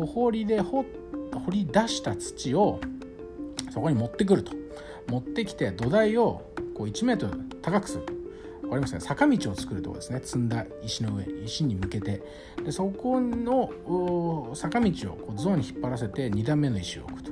[0.00, 0.84] お堀で掘
[1.50, 2.80] り出した土を
[3.70, 4.52] そこに持ってくると。
[5.08, 6.42] 持ってきて土台を
[6.74, 8.06] こう1メートル高くする。
[8.62, 9.00] 分かりますね？
[9.00, 10.20] 坂道を作るところですね。
[10.24, 12.22] 積んだ石の上石に向けて。
[12.64, 13.70] でそこの
[14.54, 17.30] 坂道をこうゾーンに引っ張らせて2段目の石を置くと。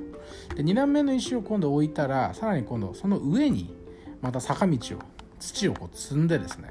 [0.54, 3.74] で2段目の石を今度置いたらさらに今度その上に
[4.20, 4.98] また坂道を
[5.40, 6.68] 土をこう積んでですね。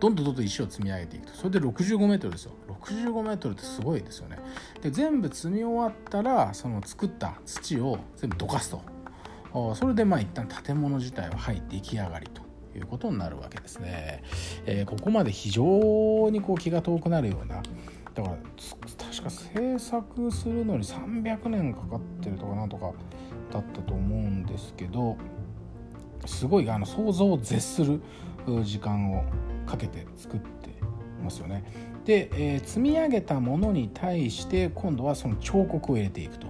[0.00, 1.32] どんどんどんどん石を積み上げていくと。
[1.34, 2.52] それで65メートルですよ。
[2.68, 4.38] 65メートルってすごいですよね。
[4.82, 8.82] で全部積み終わったらその作った土を全部どかすと。
[9.74, 12.42] それでまあ一旦建物自体ははい出来上がりと
[12.78, 14.22] いうことになるわけですね。
[14.66, 17.62] えー、ここまで非常にこう気が遠くなるような
[18.14, 18.36] だから
[19.10, 22.92] 確か制作するのに300年かかってるとかなんとか
[23.52, 25.16] だったと思うんですけど
[26.26, 28.00] すごいあの想像を絶する
[28.64, 29.24] 時間を
[29.68, 30.70] かけて作って
[31.22, 31.64] ますよね。
[32.04, 36.48] で、えー、積み上げたものに対して今度はその彫刻を入れていくと。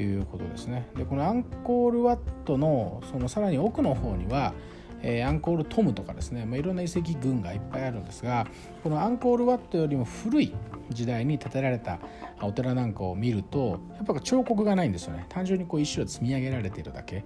[0.00, 4.54] いうことですねでこのアンコールワットのそのさらに奥の方には、
[5.02, 8.46] えー、アンコールトムとかですね、まあ、いろんな遺跡群がいっぱいあるんですが
[8.82, 10.54] このアンコールワットよりも古い
[10.90, 11.98] 時代に建てられた
[12.40, 17.24] お寺なんかを見るとやっぱ彫刻がないんですよね単純にこう石を積み上げられているだけ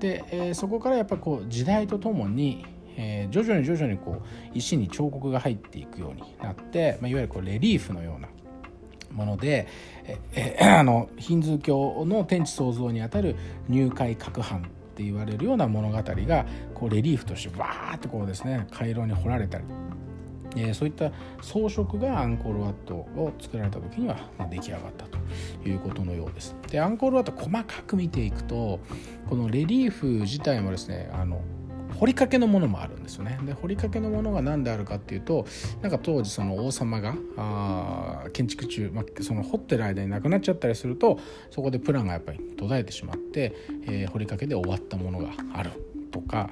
[0.00, 2.64] で、えー、そこからやっぱこう時代とともに
[2.96, 4.24] えー、徐々に徐々にこう
[4.54, 8.28] 石に彫刻が入っていくようになって、まあ、いわゆるこうレリーフのような
[9.12, 9.66] もので、
[10.32, 13.36] えー、 あのヒンズー教の天地創造にあたる
[13.68, 14.62] 入会各藩っ
[14.94, 19.64] て言われるような物語がこうレリーフとしてわーってこうですね回廊に彫られたり、
[20.56, 25.18] えー、そういった装飾がアンコールワットを作られた時には、まあ、出来上がったと
[25.68, 26.54] いうことのようです。
[26.70, 28.80] でアンコールワット細かく見ていくと
[29.28, 31.40] このレリーフ自体もですねあの
[32.00, 33.38] 掘りかけのものもあるんですよね。
[33.44, 35.46] で掘りかけのものが何であるかっていうと
[35.82, 41.18] なんか当時その王様があ建築中、まあ、その掘ってる間になくなっちゃったりすると
[41.50, 43.54] そこでプランがやっぱり途絶えてしまって、
[43.86, 45.72] えー、掘りかけで終わったものがある
[46.10, 46.50] とか。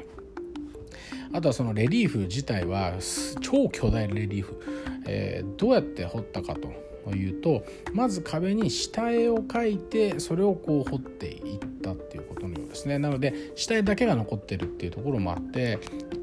[1.30, 2.94] あとはそのレリーフ自体は
[3.42, 4.62] 超巨大レリーフ、
[5.06, 6.87] えー、どうやって掘ったかと。
[7.08, 15.78] というとまず壁に下絵を描いてそれをこう彫っていったっていうことのようですねなので下絵だけが残ってるっていうところもあって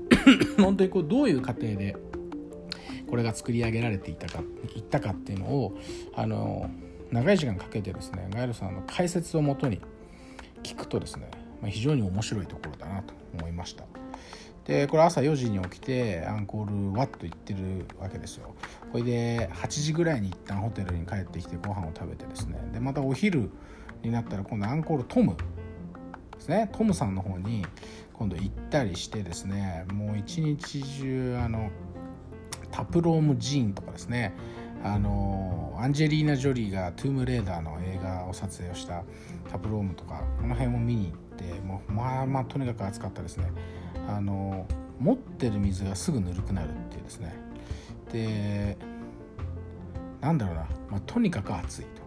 [0.62, 1.96] 本当にこうどういう過程で
[3.08, 4.44] これが作り上げられていたか
[4.76, 5.78] いったかっていうのを
[6.14, 6.70] あの
[7.12, 9.82] 長い時間かけてですねガエルさんの解説をもとに
[10.62, 11.30] 聞くとですね、
[11.62, 13.86] まあ、非常に面白いところだなと思いました。
[14.66, 18.56] でこれ朝4時に起きてアンコールワッと行ってるわけですよ。
[18.92, 22.60] これで8時ぐらいに一旦ホテルに帰ってきてご飯を食べてですね。
[22.74, 23.52] でまたお昼
[24.02, 26.70] になったら今度アンコールトムですね。
[26.74, 27.64] トムさんの方に
[28.14, 29.86] 今度行ったりしてですね。
[29.94, 31.70] もう一日中あの
[32.72, 34.34] タプロームジーンとかですね。
[34.84, 39.04] あのアンジェリーナ・ジョリーが「トゥームレーダー」の映画を撮影をした
[39.50, 43.52] タプロームとかこの辺も見に行ってもうまあまあとにかく暑かったですね。
[44.08, 44.66] あの
[45.00, 47.34] 持ってる水がすぐぬるくなるっていうですね。
[48.12, 48.78] で
[50.22, 52.06] なんだろうな、まあ、とにかく暑いと。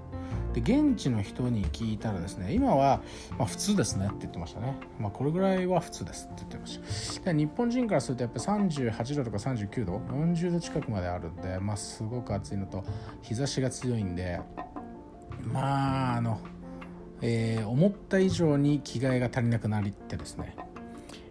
[0.53, 3.03] で現地の人に聞いたらですね今は、
[3.39, 7.33] まあ、普通ですねって言ってましたね、まあ、これぐらいは普通ですって言ってました。
[7.33, 12.85] で日本人からするとやっぱり38度とか39度40度近くまであるんで、まあ、すごく暑いのと
[13.23, 14.41] 日差しが強いんで
[15.45, 16.41] まああの、
[17.21, 20.57] えー、思った以上に着替えが足りなくなりってですね。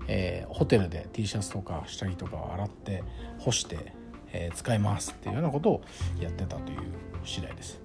[0.07, 3.03] えー、ホテルで T シャツとか下着とかを洗って
[3.39, 3.93] 干して、
[4.31, 5.81] えー、使いますっていうようなことを
[6.19, 6.79] やってたという
[7.23, 7.81] 次第です。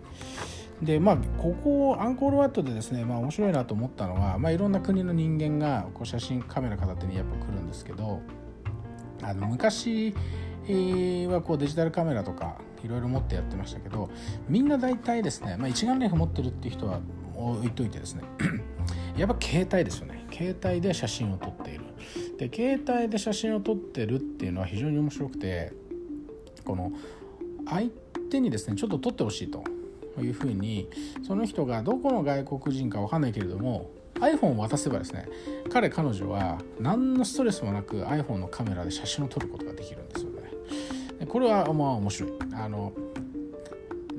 [0.82, 8.20] でまあここアンコールワットでですね、まあ、面白いなと思ったのは、まあ、いろんな国の人間がこう写真カメラ片手にやっぱ来るんですけど
[9.22, 10.12] あの昔
[11.28, 14.10] はこうデジタルカメラとかいろいろ持ってやってましたけど
[14.48, 17.00] みんな大体ですね、まあ、一眼レフ持ってるっていう人は
[17.36, 18.22] 置いといてですね
[19.16, 21.81] やっぱ携帯ですよね携帯で写真を撮っている
[22.48, 25.72] で携帯で写真を撮ってるっていうのは非常に面白くて
[26.64, 26.92] この
[27.68, 27.88] 相
[28.30, 29.62] 手にですねちょっと撮ってほしいと
[30.20, 30.88] いうふうに
[31.24, 35.28] その人がどこの外国人か分かんないけれども iPhone を渡せばですね
[35.72, 41.26] 彼彼女は何のストレスもなく iPhone のカメラで写真を撮ることができるんですよね。
[41.26, 42.32] これはまあ面白い。
[42.54, 42.92] あの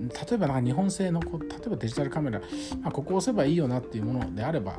[0.09, 2.39] 例えばなんか日本製のこう例えばデジタルカメラ、
[2.81, 4.77] まあ、ここ押せばいいよなっていうものであれば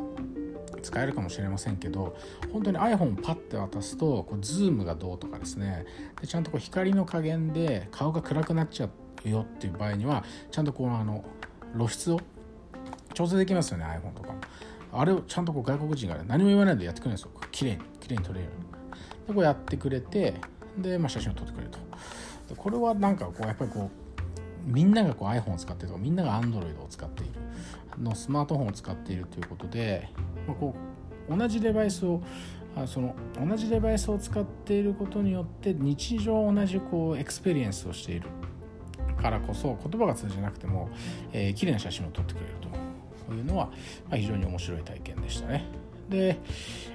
[0.84, 2.16] 使えるかもしれませんけど
[2.52, 5.86] 本当に iPhone パッて渡すとこうズームがどうとかですね。
[6.20, 8.88] でちゃんとこう光の加減で顔が暗くなっちゃ
[9.24, 11.24] うよっていう場合にはちゃんとこうあの
[11.74, 12.20] 露出を
[13.14, 14.40] 調整できますよね iPhone とかも。
[14.92, 17.30] あれをちゃんとこう外国人が、ね、何も言わないでやってくれるんですよ。
[17.50, 19.26] 綺麗に綺麗に撮れるように。
[19.26, 20.34] でこうやってくれて
[20.78, 21.78] で、まあ、写真を撮ってくれると。
[22.48, 23.90] でこれはなんかこうやっぱりこ
[24.66, 27.43] うみんながこう iPhone を使ってるとかみんなが Android を使っている。
[27.98, 30.08] のスマートフォンを使っているということで、
[30.46, 30.74] まあ、こ
[31.28, 32.22] う同じデバイスを
[32.76, 38.28] あその同じデバイスを使っていることによって日常同じこう experience をしている
[39.20, 40.90] からこそ言葉が通じなくても、
[41.32, 42.52] えー、綺麗な写真を撮ってくれる
[43.26, 43.66] というのは、
[44.08, 45.64] まあ、非常に面白い体験でしたね。
[46.10, 46.38] で、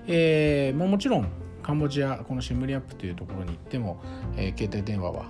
[0.06, 1.30] えーまあ、もちろん
[1.64, 4.02] カンボジアこのシムリアップというところに行っても、
[4.36, 5.26] えー、携帯電話は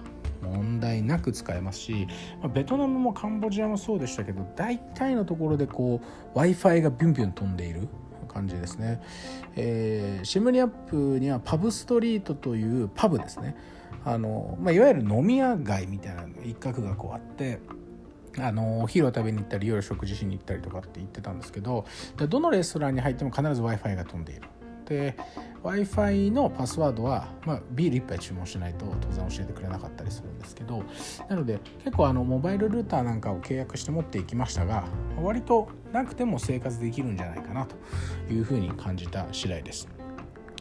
[0.50, 2.08] 問題なく使えますし、
[2.42, 7.88] まあ、ベトナムもカンボジアもそうでしたけど大体のところでこう w i f i がビュンビュン飛んでいる
[8.28, 9.02] 感じですね、
[9.56, 13.56] えー、シムリアップにはパブストリートというパブですね。
[14.06, 17.60] あの、まあ、いわゆる飲み屋街みたいな一角がこうあって
[18.38, 21.86] あのお昼を食べに行ったり夜食事しに行ったりとかって言ってたんですけど
[22.16, 24.44] どのレストランに入っても必ず w i f i が飛んでいる。
[24.90, 25.16] で
[25.62, 30.84] w i f i のパスワードは、まあ、ビール1杯注文しないと当然教えてくれなかったりするんですけど
[31.30, 34.86] なので結構あのモバイルルーターなんかを契約して持っていきましたが
[35.22, 37.76] 割となくても生活できるんじゃないかなと
[38.34, 39.88] いうふうに感じた次第です。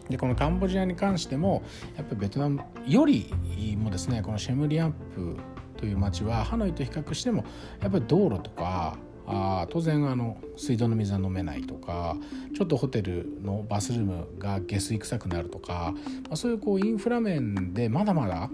[0.08, 1.62] でこのカンボジアに関しても
[1.96, 3.30] やっぱりベトナムより
[3.76, 5.36] もですねこのシェムリアンプ
[5.76, 7.44] という町はハノイと比較しても
[7.80, 8.96] やっぱり道路とか
[9.30, 12.16] あ当然あの水道の水は飲めないとか
[12.56, 15.92] ちょっとホテルのバスルームが下水臭くなるとか、
[16.24, 18.50] まあ、そういうこうインフラ面でまだまだ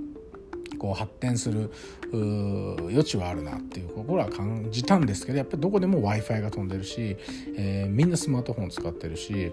[0.78, 1.70] こう発展する
[2.12, 7.16] 余地はあるなっていうところは感じたんですけどやっぱりどこでも w i f i が飛んでるし、
[7.56, 9.52] えー、みんなスマートフォン使ってるし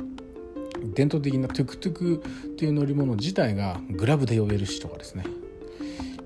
[0.83, 5.25] 伝統的なトゥクトゥクっていう乗り物自体がグラブで呼べるしとかですね。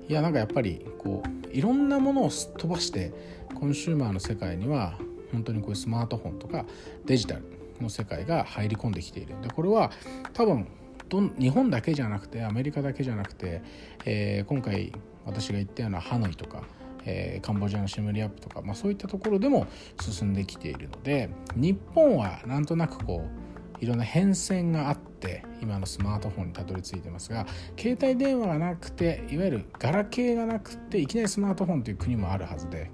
[0.08, 3.12] いやなんかやっぱりこういろんなものをすっ飛ばして
[3.58, 4.98] コンシューマーの世界には
[5.32, 6.64] 本当にこういうスマートフォンとか
[7.06, 7.42] デジタル
[7.80, 9.34] の世界が入り込んできている。
[9.42, 9.90] でこれは
[10.32, 10.66] 多分
[11.08, 13.62] ど日本だけじゃなくてアメリカだけじゃなくて、
[14.04, 14.92] えー、今回
[15.24, 16.64] 私が言ったようなハノイとか、
[17.04, 19.66] えー、カンボジアのシムリアップとか、まあ、そういったところでも
[20.00, 23.46] 進んできているので日本はなんとなくこう
[23.80, 27.46] いろんな変遷があって今のスマートフォンにたどり着いてますが
[27.78, 32.90] 携帯電話がなくていわゆるガラケーがなくていきなりスマートフォンという国もあるはずで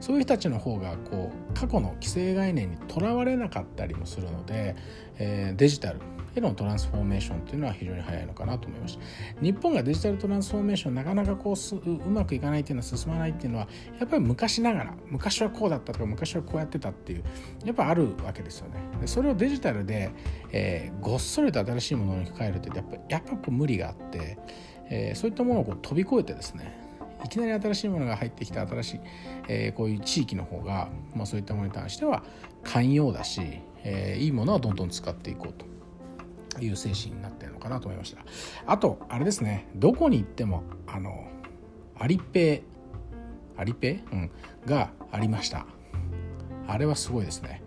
[0.00, 4.76] そういう人たちの方がこう過去の既成概念にとらわれなかったりもするので、
[5.18, 6.00] えー、デジタル
[6.34, 9.42] へのトランスフォーメーションというのは非常に早いのかなと思いました。
[9.42, 17.24] 日本がデジタルトランスフォーメーションなかなかこううまくいかないっていうのは進まないっていうのはやっぱり昔ながら昔はこうだったとか昔はこうやってたっていう
[17.64, 18.76] やっぱあるわけですよね。
[19.00, 20.10] でそれをデジタルで、
[20.52, 24.38] えー、ごっそりと新しいものに変えるってやっぱやっぱこう無理があって、
[24.88, 26.89] えー、そういったものをこう飛び越えてですね
[27.24, 29.00] いきなり新しいものが入ってきた新しい、
[29.48, 32.22] えー、こういう地域の方が、まあ、そういったものに対しては
[32.64, 33.40] 寛容だし、
[33.84, 35.70] えー、いいものはどんどん使っていこうと。
[36.58, 38.22] いう精神になってるのかなと思いました。
[38.66, 39.68] あとあれですね。
[39.76, 41.28] どこに行ってもあの
[41.96, 42.64] アリペ
[43.56, 44.30] アリペ、うん、
[44.66, 45.66] がありました。
[46.66, 47.62] あれはすごいですね。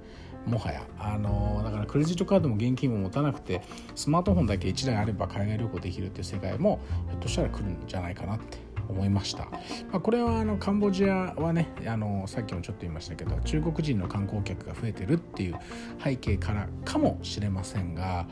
[0.46, 0.84] もはや。
[1.00, 3.62] あのだからクレジットカードも現金も持たなくて
[3.96, 8.58] スマートフォンだけ1台あれば海外旅行できるっていう世界もひょっとしたら来るんじゃないかなって
[8.94, 9.60] 思いました、ま
[9.94, 15.56] あ、これはあのカンボジアはねあのさっきもちょっと言いましたけど中国人の観光客が増えてるっていう
[16.04, 18.28] 背景からかもしれませんが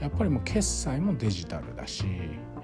[0.00, 2.04] やっぱりもう決済もデジタルだし、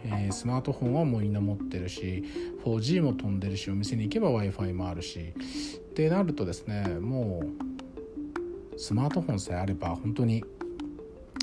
[0.05, 2.25] えー、スマートフォンはもうみんな持ってるし
[2.65, 7.43] 4G も飛んでるしお店に行けば w i f i もあるしってなるとですねも
[8.75, 10.45] うスマートフォンさえあれば本当に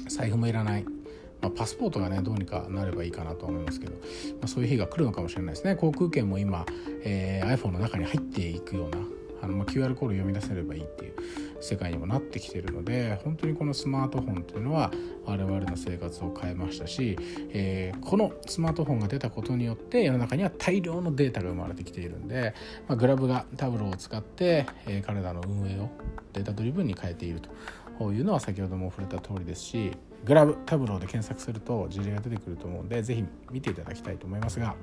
[0.07, 0.98] 財布もいらない。
[1.41, 3.99] まあ、パスポートがねどうにかなればいいかなと思いますけど、ま
[4.43, 5.75] あ、そういう日が来るのかもしれないですね。
[5.75, 6.65] 航空券も今、
[7.03, 8.97] えー、iPhone の中に入っていくような
[9.41, 11.13] あの、まあ、QR コード読み出せればいいっていう
[11.61, 14.91] 世界にもなってきてるので本当にこのスマートフォンっていうのは
[15.25, 17.17] 我々の生活を変えましたし、
[17.51, 22.53] えー、このスマートフォンが出たことによって世の中には大量のデータが生まれてきているんで、
[22.87, 25.89] まあ、 Grab が Tableau を使って、えー、彼らの運営を
[26.33, 29.91] data driven に変えているというのは先ほども触れた通りですし
[30.25, 34.75] Grab Tableau で検索すると事例が出てくると思うんでぜひ見ていただきたいと思いますが、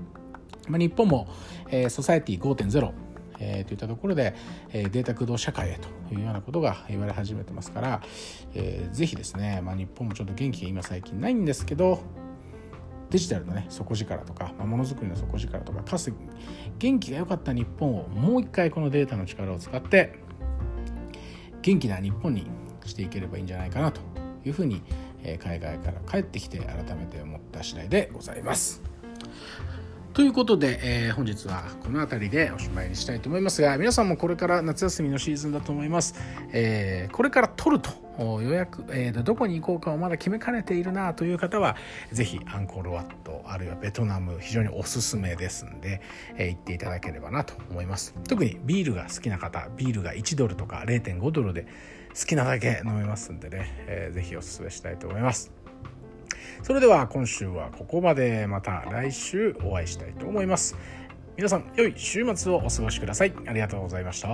[0.68, 1.28] まあ、日本も、
[1.70, 2.92] えー、 Society 5.0
[3.38, 4.34] えー、といったところで、
[4.72, 8.02] えー、データ駆動社会へというようなことが言われ始めてますから、
[8.54, 12.00] えー、ぜひですね、まあ、日本もちょっと元気が今最近ないんですけど
[13.10, 16.12] デジタルのね底力とか、まあ、ものづくりの底力とかかつ
[16.78, 20.18] 元気が良かった日本をもう一回このデータの力を使って
[21.62, 22.46] 元気な日本に
[22.84, 24.00] していければいいんじゃないかなと
[24.44, 24.82] いうふうに
[25.26, 28.80] え海外から帰ってきて改めて思った次第でございます。
[30.14, 36.14] ということで、えー、本日はこの辺りでおしまいにしたいと思いますが皆さんもこれから夏休みのシーズンだと思います、
[36.52, 37.90] えー、これから取ると
[38.40, 41.76] 予約、えー、どこに行こうかをまだ決めかねているなという方は
[42.12, 46.00] ぜひアンコールワットあるいはベトナム非常におすすめですんで、
[46.38, 51.66] え、行っていただければなと思います特にビールが好きな方ビールが1ドルとか0.5ドルで
[52.18, 55.52] 好きなだけ飲めますんでね、えー、ぜひおすすめしたいと思います。
[56.62, 60.76] それでは今週はここまでまた来週お会いしたいと思います。
[61.36, 63.34] 皆さん良い週末をお過ごしください。
[63.46, 64.28] ありがとうございました。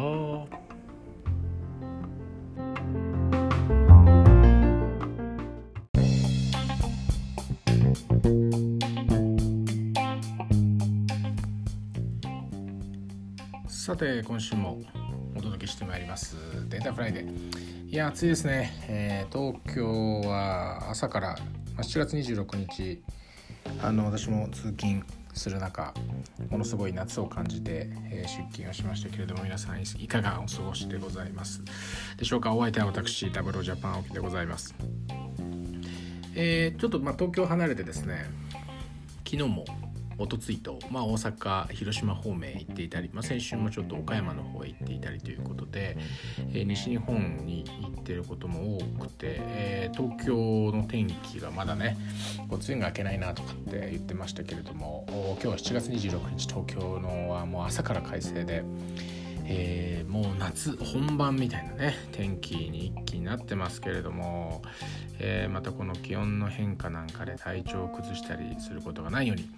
[13.67, 14.79] さて今週も
[15.73, 16.37] してまいります。
[16.69, 17.91] Data Friday。
[17.91, 21.37] いや暑いですね、えー、東京は朝から
[21.79, 23.03] 7月26日
[23.83, 25.03] あの私も通勤
[25.35, 25.95] する中
[26.51, 31.63] ものすごい夏を感じて、えー、出勤をしましたけれども皆さんいかがお過ごしでございます？
[32.19, 32.55] でしょうか？
[32.55, 34.75] お相手は私 Tableau Japan 直樹でございます。
[36.35, 38.27] えー、ちょっとまあ東京離れてですね
[39.25, 39.65] 昨日も
[40.19, 45.97] おとついと、まあ、大阪広島方面行っていたり、まあ、先週もちょっと岡山の方へ行っていたりということで、
[46.53, 51.97] えー、西日本に行ってることも多くて、えー、東京の天気がまだね
[52.51, 58.65] 梅雨が明けないなとかって言ってましたけれども今日は7月26日東京のはもう朝から快晴で。
[59.45, 64.63] えー、もう夏本番みたいなね天気に一気になってますけれども、
[65.19, 69.49] えー、またこの気温の変化なんかで体調を崩したりすることがないように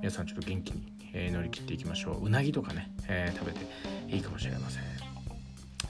[0.00, 2.26] 皆さんちょっと元気に、え、乗り切っていきましょう。
[2.26, 3.60] うなぎとかね、え、食べて
[4.08, 4.82] いいかもしれません。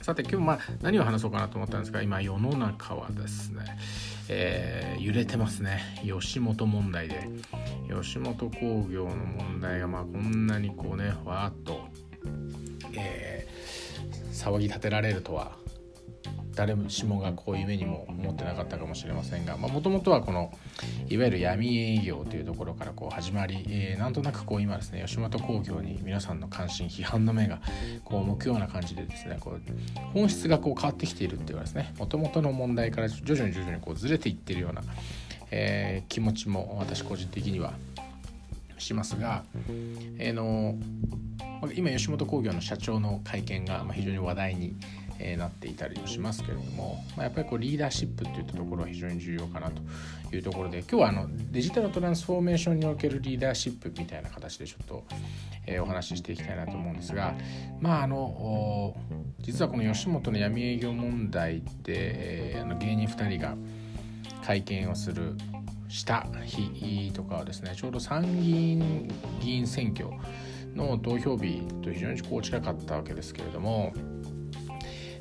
[0.03, 3.63] さて今日まあ何を話そうかなと思ったんですが今世の中はですね、
[4.27, 5.79] えー、揺れてますね。
[6.03, 7.29] 吉本問題で。
[7.89, 11.87] 吉本興業の問題がまあこんなにこうねわーっと、
[12.97, 15.53] えー、騒ぎ立てられるとは
[16.55, 20.51] 誰しもがこういう目にも思ってなかったかもしれませんがもともとはこの
[21.09, 27.59] いわゆる闇営業というところからこう始まり、えー、なんとなくこう今ですね吉本興業に皆さんの関心批判の目が
[28.03, 29.61] こう向くような感じでですねこう
[30.13, 31.93] 本質がこう変わってきているっていうかですね。
[31.97, 34.81] もともとの問題から徐々に徐々にこうずれていってるような、
[35.51, 37.73] えー、気持ちも私個人的には
[38.77, 39.43] しますが、
[40.17, 40.75] えーの
[41.75, 44.75] 今吉本興業の社長の会見が非常に話題に
[45.23, 49.81] えなっていたりもしますけれども、まあ、やっぱりこうリーダーシップっていったところは非常に重要かなと
[50.35, 55.03] いうところで今日はあのデジタルトランスフォーメーションにおけるリーダーシップみたいな形でちょっと、
[55.65, 57.33] え、お話ししていきたいなと思うんですが
[57.79, 58.95] まああの
[59.39, 63.55] 実はこの吉本の闇営業問題で、え、あの芸人2人が
[64.45, 65.35] 会見をする
[65.87, 69.07] した日とかはですねちょうど参議院
[69.39, 70.09] 議員選挙
[70.75, 73.93] の投票日と非常にこう近かったわけですけれども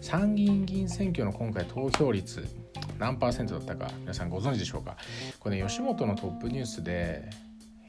[0.03, 2.47] 参議院議員選挙の今回投票率
[2.99, 4.97] 何パーセントだったか皆さんご存知でしょうか？
[5.41, 7.31] これね吉本のトップニュースで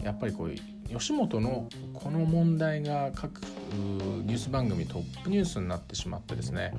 [0.01, 0.53] やっぱりこう
[0.89, 6.73] 吉本のこの問題が各ニュース番組トップニュースになってしまってですね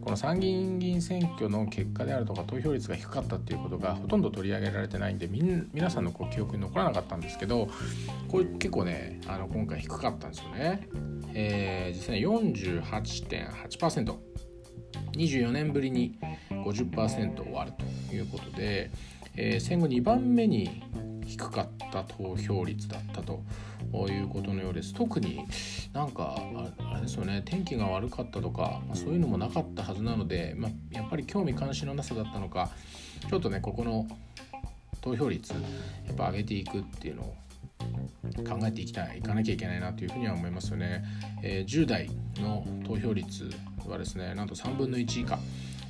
[0.00, 7.68] この参議院議員選挙の結果であるとか投票率が低かったっていうことがほとんど取り上げられてないんでみん皆さんのこう記憶に残らなかったんですけど
[8.28, 10.88] これ結構ねあの今回低かったんですよね。
[11.34, 14.16] えー、実際48.8%。
[15.12, 16.18] 24年ぶりに
[16.50, 17.76] 50%を割る
[18.08, 18.90] ということで、
[19.36, 20.82] えー、戦後2番目に
[21.26, 23.42] 低かった投票率だったと
[24.08, 24.94] いうことのようです。
[24.94, 25.44] 特に
[25.92, 26.36] なんか
[26.78, 32.70] あれですよね天気が悪かったとか、まあ、そういうのもなかったはずなので、まあ、やっぱり興味関心のなさだったのか
[33.28, 34.06] ちょっとねここの
[35.00, 35.58] 投票率や
[36.12, 37.34] っぱ上げていくっていうのを
[38.46, 41.04] 考えていきたいいかなきゃいけないなというふうには思いますよね、
[41.42, 43.50] えー、10代の投票率
[43.86, 45.38] はですねなんと3分の1以下。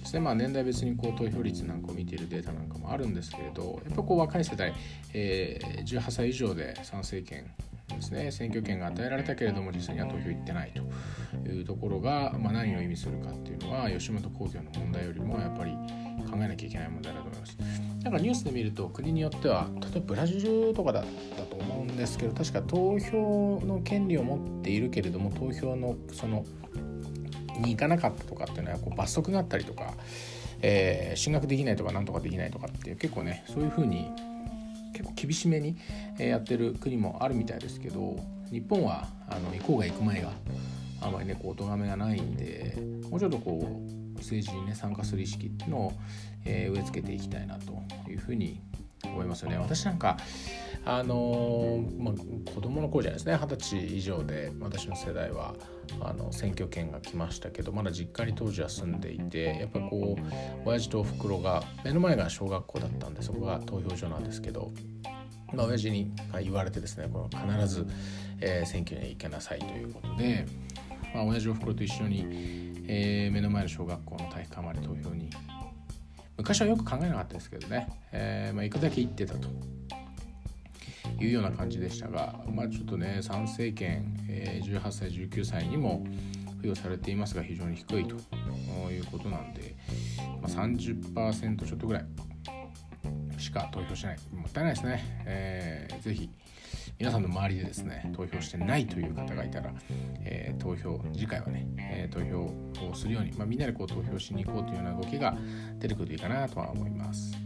[0.01, 0.21] ですね。
[0.21, 4.73] まあ年代別にこう投票率なんかを見ているデータなんかもあるんですけれどやっぱこう若い世代、
[5.13, 7.45] えー、18歳以上で参政権
[7.89, 15.73] ですね選挙権が与えられたけれども実際には投票行ってないというところが、まあ、何を意味するかっていうのは吉本興業の問題よりもやっぱり
[16.31, 17.57] 考えなきゃいけない問題だと思います。
[18.03, 21.05] だかニュースで見ると国によっては例えばブラジルとかだ
[21.59, 26.45] 思うんですけど確か投票の権利を持っているけれども投票のその
[27.61, 29.95] に行かなかったとかっていうのはこう罰則があったりとか、
[30.63, 34.11] えー、進学できないとかなんとかできないとかっていう結構ねそういうふうに
[34.93, 35.77] 結構厳しめに
[36.19, 38.17] やってる国もあるみたいですけど
[38.51, 40.33] 日本はあの行こうが行く前が
[41.01, 42.77] あまりねこう咎めがないんで
[43.11, 43.81] もうちょっとこ
[44.15, 45.93] う政治にね参加する意識っていうのを、
[46.45, 47.73] えー、植え付けていきたいなと
[48.11, 48.61] いうふうに
[49.05, 49.59] 思いますよね。
[49.59, 50.17] 私なんか
[50.85, 52.15] あのまあ、
[52.51, 55.55] 子供の頃じゃないですね二十歳以上で私の世代は
[56.01, 64.73] あの選挙権が来ましたけどまだ実家に当時は住んでいてやっぱこう親父とおふくろが目の前が小学校だったんでそこが投票所なんですけど、
[65.53, 66.11] まあ、親父に
[66.43, 67.87] 言われてですねこの必ず、
[68.41, 70.47] えー、選挙に行けなさいということで、
[71.15, 72.27] まあ、親父おふくろと一緒に、
[72.87, 75.29] えー、目の前の小学校の体育館まで投票に
[76.39, 79.49] 昔はよく考えなかったですけどね、えーまあ、行くだけ行ってたと。
[81.21, 86.07] いうような感じでしたが、まあ、ちょっとね参政権、えー、18歳19歳にも
[86.59, 88.17] 付与されていますが非常に低いと。
[88.91, 89.75] いうことなんで、
[90.41, 92.07] まあ、30%ちょっとぐらい
[93.39, 94.19] しか投票しない。
[94.33, 96.31] もったいないですね、えー、ぜひ
[96.99, 99.73] 皆さんの周りでですね投票してないという方がいたら、
[100.25, 105.37] えー、投票次回はね、えー、投票をするように、まあ、みんなでこう投票しに行こうというような動きが
[105.79, 107.37] 出てくるといいかなとは思います。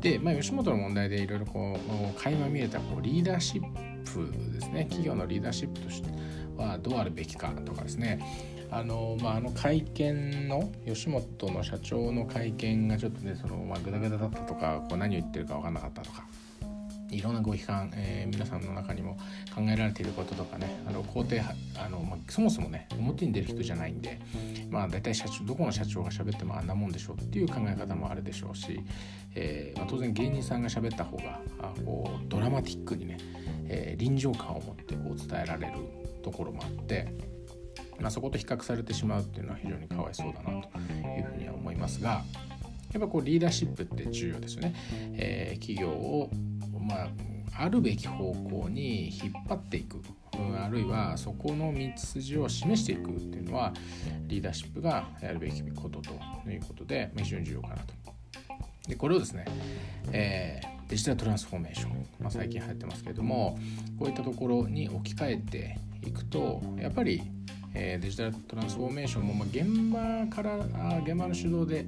[0.00, 3.62] で、まあ、吉本の問題でいろいろこう垣間見えたこうリーダーシッ
[4.04, 6.08] プですね企業のリーダーシップとして
[6.56, 8.20] はどうあるべきかとかですね
[8.70, 16.26] あの,、まあ、あの会見の吉本の社長の会見がちょっとねその、まあ、グダグダだったとかこう何を言ってるか分かんなかったとか
[17.10, 19.16] いろんなご批判、えー、皆さんの中にも
[19.54, 24.20] 考えられていることとかねあの肯定あの、まあ、そもそもね表に出る人じゃないんで
[24.70, 28.80] まあ大体社長どこの社長が喋ってもあんなもんでしょうっていう考え方もあるでしょうし、
[29.34, 33.18] えーまあ、当然芸人さんが喋った方があこうドラマティックにね、
[33.68, 35.74] えー、臨場感を持ってこう伝えられる
[36.22, 37.12] ところもあって、
[38.00, 42.24] まあ、そこと比較されてしまうっていうのは非常にかわいそうだなというふうには思いますが
[42.92, 44.74] やっぱこうリーダーシップって重要ですよね。
[45.14, 46.30] えー、企業を
[46.86, 47.08] まあ、
[47.58, 50.02] あるべき方向に引っ張っていく
[50.62, 53.72] あるいはそこの道筋を示していくっていうのは
[54.26, 57.94] リーダーシップがやるべきことということで非常に重要かなと。
[58.88, 59.44] でこれをですね、
[60.12, 63.58] えー、デジタルトランスフォーメーション、まあ、最近流行ってますけれども
[63.98, 67.20] こういったところに置き換えていくとやっぱり、
[67.74, 71.84] えー、デジタルトランスフォーメーションも、まあ、現場からあ現場の主導で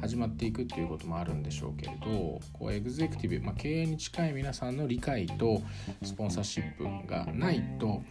[0.00, 5.62] 始まっていくっていうこともあるんでしょうけれどこうエグゼクティブ、まあ、経営に近い皆さんの理解と
[6.02, 8.02] スポンサーシップがないと、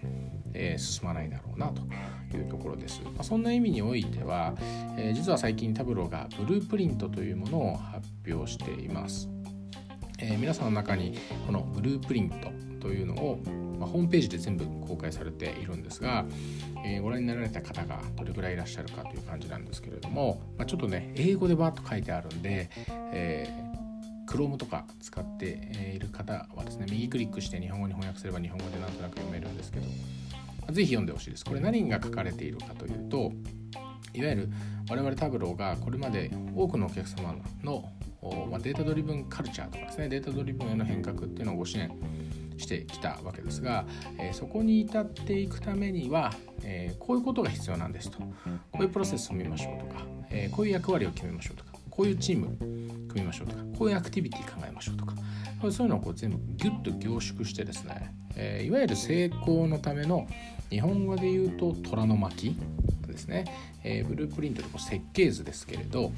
[0.53, 4.53] えー、進まないだろうなというところです、まあ、そんな意味においては、
[4.97, 9.29] えー、実は最近タブローがブループリントというものを発表しています、
[10.19, 13.39] えー、皆さんの中にこのブループリントというのを
[13.78, 16.25] まあ、ホームページで全部公開されているんですが、
[16.86, 22.69] えー、ご覧になられた方がどれぐらいいらっしゃるかという感じなんですけれども、まあ、ちょっとね英語でバーッと書いてあるんで、
[23.11, 29.91] えー、Chrome とか使っている方はですね右クリックして日本語に翻訳すれば日本語でなんとなく読めるんですけど、ま
[30.69, 31.45] あ、ぜひ読んでほしいです。
[31.45, 33.32] これ何が書かれているかというと
[34.13, 34.49] いわゆる
[34.89, 37.84] 我々タブローがこれまで多くのお客様の、
[38.49, 41.91] ま、データドリブンカルチャーとかですねデータドリブンへの変革っていうのをご支援
[42.57, 43.85] してきたわけですが、
[44.19, 46.33] え、そこに至っていくためには、
[46.63, 48.19] え、こういうことが必要なんですと。
[48.19, 48.27] こ
[48.79, 52.55] ういうプロセスを見ましょうとか、え、こういう役割を決めましょうとかこういうチーム
[53.07, 55.15] 組みましょうとかこういうアクティビティ考えましょうとか
[55.71, 60.27] そういうのをこう全部ギュッと凝縮してですね、え、いわゆる成功のための
[60.69, 62.55] 日本語で言うと虎の巻
[63.07, 63.45] ですね、
[63.83, 66.11] え、ブループリントでこう設計図ですけれど、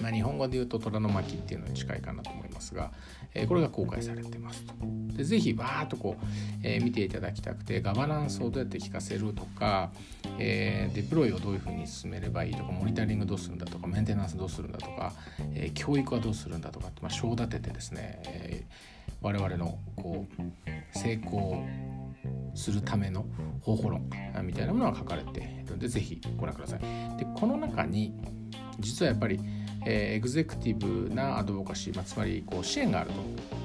[0.00, 2.90] まあ、日本語で言うと虎の巻っていうのに近いかなと思いますが、
[3.32, 4.74] えー、これが公開されてますと。
[5.16, 6.26] でぜひバーッとこう、
[6.62, 9.92] えー、見ていただきたくてガバナンスをどうやって聞かせるとか、
[10.38, 15.12] えー、デプロイをどういうふうに進めればいいとかモニタリングどうするんだとかメンテナンスどうするんだとか、
[15.54, 21.64] えー、教育はどうするんだとかって、まあ、章立ててですね、えー、我々のこう成功
[22.54, 23.26] するための
[23.60, 24.10] 方法論
[24.42, 26.80] みたいなものが書かれているのでぜひご覧ください。
[27.18, 28.14] でこの中に
[28.78, 29.40] 実はやっぱり、
[29.86, 33.64] えー、エグゼクティブなアドボカシー、まあ、つまりこう支援があると。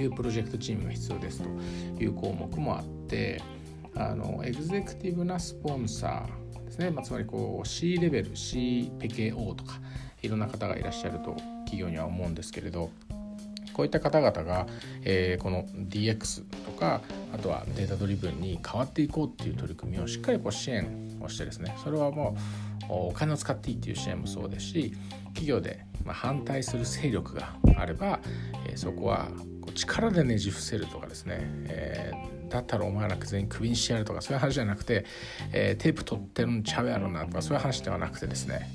[0.00, 1.48] いうプロジェクトチームが必要ですと
[2.02, 3.40] いう項目もあって
[3.94, 9.80] あのエグゼクティブなスポンサーですね、まあ、つまりこう C レベル CPKO とか
[10.22, 11.34] いろんな方がいらっしゃると
[11.64, 12.90] 企業には思うんですけれど
[13.72, 14.66] こういった方々が、
[15.02, 17.02] えー、この DX とか
[17.34, 24.92] あとはデータドリブンに変わっていこうっていう取り組みをしっかりこう支援をしてですねそれはもうお金を使っていいっていう支援もそうですし
[25.28, 28.20] 企業で反対する勢力があれば、
[28.68, 29.28] え、そこは
[29.74, 35.04] 力でねじ伏せるとかですね、えー、だったらお前ら全員クビにしてやるとかそういう話じゃなくて、
[35.52, 38.70] えー、テープ取ってるんちゃうやろなとかそういう話ではなくてですね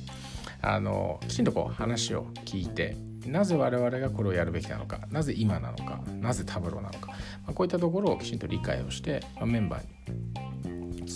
[0.62, 2.95] あのきちんとこう話を聞いて
[3.26, 10.51] なぜ我々がこれをやるべきなのかなぜ今なのかなぜタブローなのか、まあ、こういったところをきちんと理解をして、まあ、メンバーに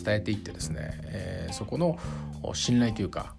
[0.03, 1.97] 伝えていってですね、えー、そこの
[2.53, 3.33] 信頼というか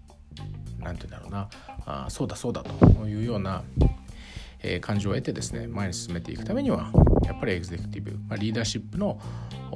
[0.80, 1.48] 何て言うんだろうな
[1.86, 3.62] あそうだそうだというような
[4.62, 6.90] えー、感情を得てですね前に進めていくためには
[7.24, 9.20] やっぱりエグゼクティブ、まあ、リーダーシップの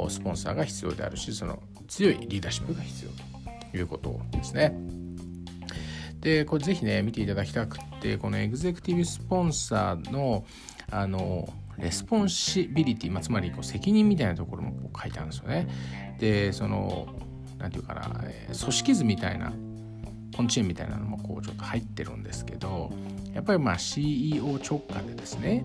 [0.08, 3.10] スポンサーが必要であるしその強いリーダーシップが必要
[3.70, 4.74] ということですね。
[6.20, 10.44] でこれぜひね見ていただきたくてこの executive sponsor の
[10.90, 11.48] あの
[11.80, 16.16] responsibility、まあ、つまりこう責任みたいなところもこ書いてあるんですよね。
[16.18, 17.08] でその
[17.58, 19.52] 何て言うかな、え組織図みたいな
[20.36, 22.90] コンチーンみたいなのもこうちょっと入ってるんですけど
[23.34, 25.64] やっぱりまあ CEO 直下でですね、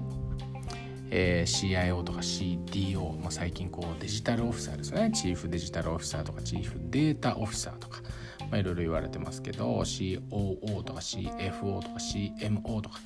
[1.12, 8.02] えー、CIO とか CDO、まあ、最近こうデジタルオフィサーですねチーフデジタルオフィサーとかチーフデータオフィサーとか、
[8.40, 13.00] まあ、いろいろ言われてますけど COO とか CFO とか CMO とか、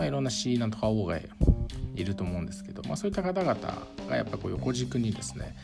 [0.00, 1.18] まあ、いろんな C なんとか O が
[1.94, 3.54] いると思うんですけど、まあ、そういった方々
[4.08, 5.54] がやっぱこう横軸にですね、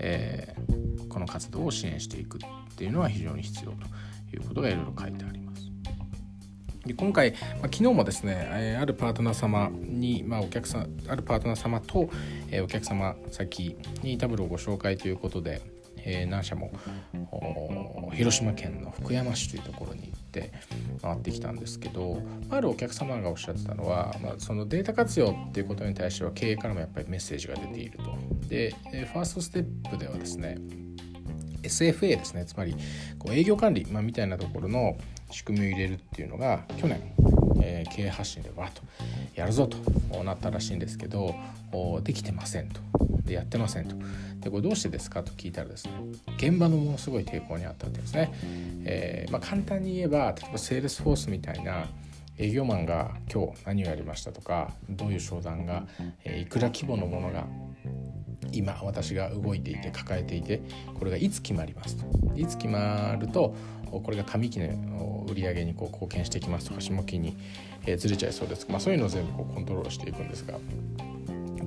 [0.00, 2.40] えー、この活動を支援していくっ
[2.74, 3.76] ていうのは非常に必要と
[4.36, 5.62] いうことがいろいろ書いてあります。
[6.84, 12.10] で今回、まあ、昨日もですね、えー、あるパートナー様に、まあ、お客さんあるパートナー様と、
[12.50, 15.62] えー、お客様先にタブロをご紹介ということで、
[16.08, 16.70] えー、何社も
[18.14, 20.52] 広島県の福山市というところに行って
[21.02, 28.16] 回ってきたんですけどあるお客様がおっしゃってたのは、まあ、そのデータ活用っていうことに対しては経営からもやっぱりメッセージが出ていると。
[28.48, 28.74] で
[29.12, 30.58] first step ではですね
[31.62, 32.76] SFA ですねつまり
[33.18, 34.96] こう営業管理、まあ、みたいなところの
[35.32, 37.00] 仕組みを入れるっていうのが去年、
[37.62, 38.82] えー、経営発信でわっと
[39.34, 41.34] やるぞとなったらしいんですけど
[42.02, 42.80] できてませんと。
[43.24, 43.96] でやってませんと。
[44.40, 45.92] でこれどうしてですかと聞いたらですね
[46.36, 48.32] 現場のものすごい抵抗にあったってですね、
[48.84, 51.86] えー、まあ、簡単に言えば例えば Salesforce みたいな
[52.38, 55.86] 営業マンが今日何をやりましたとかどういう商談が、
[56.24, 57.46] え、いくら規模のものが
[58.52, 60.62] 今私が動いていて抱えていて
[60.98, 62.04] これがいつ決まりますと。
[62.36, 63.54] いつ決まると
[63.90, 67.36] これが上期の売り上げにこう貢献してきますとか下期に、
[67.96, 70.58] ずれちゃいそうです、まあ、そういうのを全部こうコントロールしていくんですが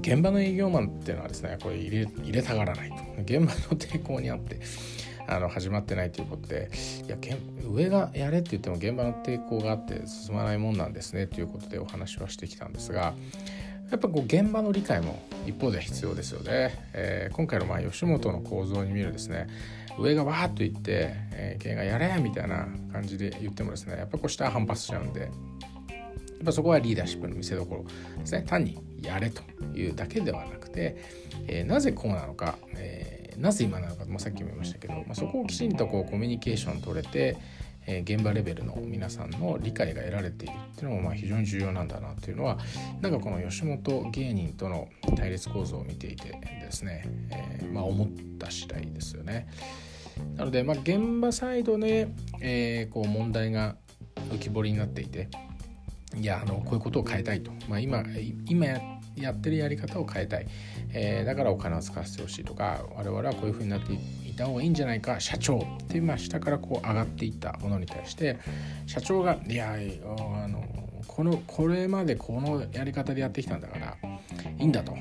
[0.01, 2.95] 現場の営業マンっていうのはですねこれ入れ入れたがらないと。
[3.21, 4.59] 現場の抵抗にあって
[5.27, 6.71] あの始まってないということで
[7.05, 7.17] いや
[7.63, 13.13] 上がやれって言っても現場の抵抗があって進まないもんなんですねということでお話はしてきたんですが
[13.91, 16.89] やっぱこう現場の理解も一方で必要ですよね。
[16.93, 19.47] えー、今回のまあ吉本の構造に見るですね
[19.97, 25.31] 上がわーっと言って、えー、経営がやれみたいな感じで言ってもですねやっぱこう下は反発しちゃうんでやっ
[26.45, 27.83] ぱそこはリーダーシップの見せどころ
[28.19, 29.41] ですね単にやれと
[29.75, 30.97] いうだけではなくて、
[31.47, 37.37] えー、なぜこうなのか、えー、なぜ今なのか、まあ、さっきも言いましたけど、まあ、そこをきちんとこうコミュニケーション取れて、
[37.89, 42.59] え現場レベルの皆さんの理解が得られているっていうのもまあ非常に重要なんだなっていうのは
[43.01, 44.87] なんかこの吉本芸人との
[45.17, 49.47] 対立構造を見ていてですね、えー、まあ思った次第ですよね。
[50.35, 52.09] なので、まあ、現場サイドで、
[52.41, 53.77] えー、こう問題が
[54.31, 55.29] 浮き彫りになっていて
[56.17, 58.03] いやあのこういうことを変えたいと、まあ今、
[58.45, 60.47] 今やってるやり方を変えたい、
[60.91, 68.37] えー、だからお金を使わせてほしいとか我々はこういうふうになっていた方がいいんじゃないか社長っていう、まあ、下からこう上がっていったものに対して
[68.87, 70.63] 社長がいやあの
[71.07, 73.97] このこれまでこのやり方でやってきたんだから
[74.57, 74.95] いいんだと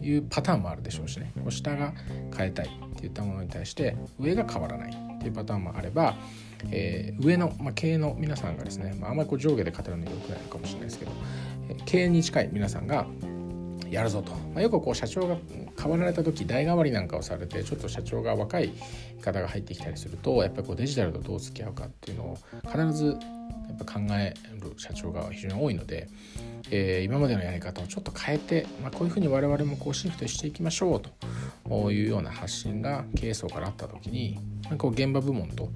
[0.00, 1.32] いうパターンもあるでしょうしね。
[1.48, 1.92] 下が
[2.36, 6.14] 変えたいっていったものに対して上が変わらないっていうパターンもあれば、
[6.70, 11.10] えー、上の、まあ、経営の皆さんがですね、まあ、あんまりこう上下で語るのよくないかもしれないですけど、
[11.70, 13.06] えー、経営に近い皆さんが
[13.90, 15.36] やるぞと、まあ、よくこう社長が
[15.80, 18.72] 変わられた時代替わりなんかをされてちょっと社長が若い
[19.20, 23.12] 方が入ってきたりするとやっぱりこうデジタルとどう付き合うかっていうのを必ずや
[23.74, 26.08] っぱ考える社長が非常に多いので、
[26.70, 34.38] えー、今までのやり方をちょっと変えて、まあ、こういうふうに我々もこうシフトしていきましょうというような発信が経営層からあった時に、
[34.70, 35.70] ま、こう現場部門と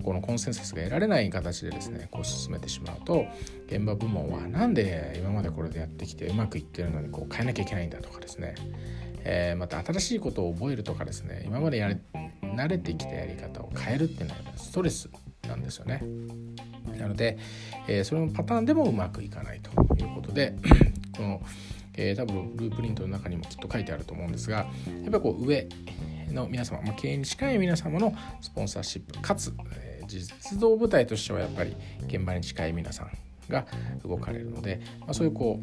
[0.00, 3.26] このコンセンサスが得られない形でですねこう進めてしまうと
[3.66, 8.54] 現場部門は何で今までこれでやってきてうまくいってるのにこう変えなきゃいけないんだとかですね、
[9.24, 11.98] え、また新しいことを覚えるとかですね今までやれ
[12.42, 15.08] 慣れてきたやり方を変えるっていうのはストレス
[15.46, 16.02] なんですよね。
[16.98, 17.38] なので、
[17.88, 20.54] えー、そのパターンでもうまくいかないということで
[21.16, 21.42] この、
[21.94, 24.64] えー、多分ループリントの中にもきっと書いてあると思うんですがや
[25.08, 25.68] っぱりこう上
[26.32, 33.10] の皆様、まあ、経営に近い皆様のスポンサーシップかつ、えー、実動部隊としてはやっぱり現場に近い皆さん
[33.48, 33.66] が
[34.04, 35.60] 動かれるので、まあ、そういうこ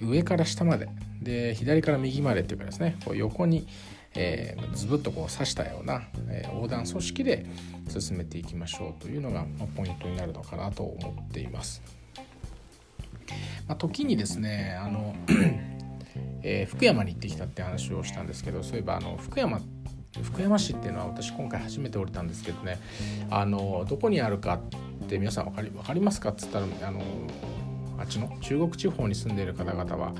[0.00, 0.88] う上から下まで
[1.22, 3.66] で左から右までっていうかですねこう横に、
[4.14, 7.46] えー、ズブッとこう刺したような、えー、横断組織で
[7.88, 11.82] 進めていきましょうというのが、まあ、ポイントになるのかなと思っています。
[13.66, 15.14] まあ、時にですねあの
[16.42, 19.60] えー、福山に行ってきたって話をしたんですけどそういえばあの福山
[20.22, 22.78] 福山市っていうのは私今回初めて降りたんですけどね。
[23.30, 24.60] あのどこにあるか
[25.04, 27.02] って皆さん分かり分かりますかっつったらあの
[27.98, 30.12] あっちの中国地方に住んでいる方々は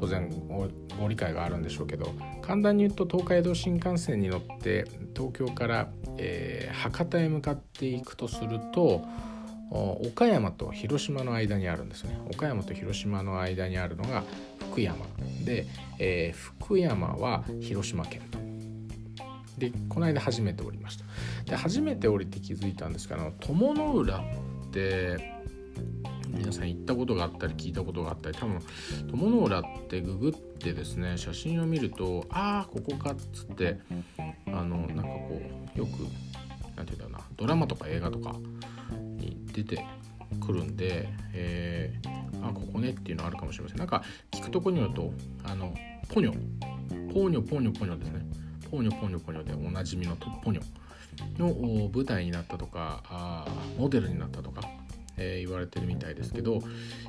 [0.00, 0.30] 当然
[0.98, 9.04] ご理解があるんでしょうけど簡単に言うと東海道新幹線に乗って東京から、えー、博多へ向かっていくとすると
[9.70, 12.18] 岡山と広島の間にあるんですね。
[12.28, 14.24] 岡山と広島の間にあるのが
[14.72, 15.06] 福山。
[15.44, 15.66] で、
[16.00, 18.49] えー、福山は広島県と。
[19.60, 21.04] でこの間初めて降りました。
[21.44, 25.34] で初めて降りて気づいたんですけど友の浦って
[26.28, 28.60] 皆さん行ったことがあったり聞いたことがあったり多分
[29.10, 33.78] 友の浦ってググってですね写真を見るとああここかっつって
[34.46, 35.42] あのなんかこ
[35.76, 35.90] うよく
[36.76, 38.34] 何て言うんだろうなドラマとか映画とか
[39.18, 39.84] に出て
[40.40, 43.78] くるんで、えー、あここねっていうのあるかもしれません。
[43.78, 45.12] なんか聞くとこによると
[45.44, 45.74] あの
[46.08, 46.32] ポニョ。
[47.12, 48.20] ポニョポニョポニョですね。
[48.70, 50.62] ポニョポニョポニョでおなじみのポニョ
[51.38, 53.46] の舞台になったとかあ
[53.76, 54.62] モデルになったとか、
[55.16, 56.62] えー、言われてるみたいですけど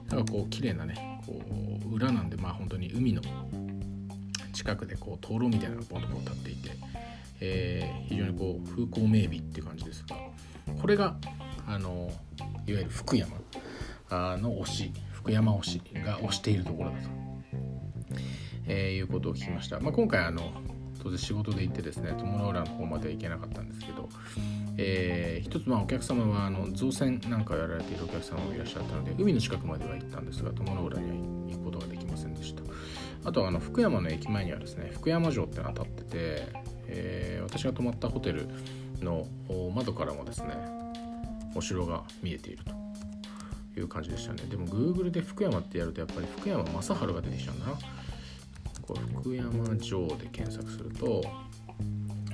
[0.09, 1.39] なんかこう綺麗なねこ
[1.85, 3.21] う裏なんでまあ本当に海の
[4.53, 6.71] 近くでこう灯籠みたいなのがポンとこう立っていて、
[7.39, 10.15] えー、非常にこう風光明媚っていう感じですが
[10.79, 11.15] これが
[11.67, 12.11] あの
[12.67, 13.37] いわゆる福山
[14.09, 17.09] の推し福山推しが推しているところだと、
[18.67, 20.51] えー、いうことを聞きました、まあ、今回あの
[21.01, 24.07] 当然仕事で行ってですね友の浦の方までは行けなかったんですけど、
[24.77, 31.15] えー、一つまあお客様はあの造船なんかをやられているお客様もいらっしゃったので海の近くまでは行ったんですが友の浦には
[31.49, 32.61] 行くことができませんでした。
[33.23, 36.47] あとはあの福山の駅前にはですね福山城ってのが立ってて、
[36.87, 38.47] えー、私が泊まったホテル
[39.01, 39.27] の
[39.75, 40.55] 窓からもですね
[41.55, 42.81] お城が見えていると。
[43.77, 44.43] いう感じでしたね。
[44.49, 47.73] でも Google で福山ってやるとやっぱり福山雅治が出てきちゃうんだな。
[48.81, 51.23] これ福山城で検索すると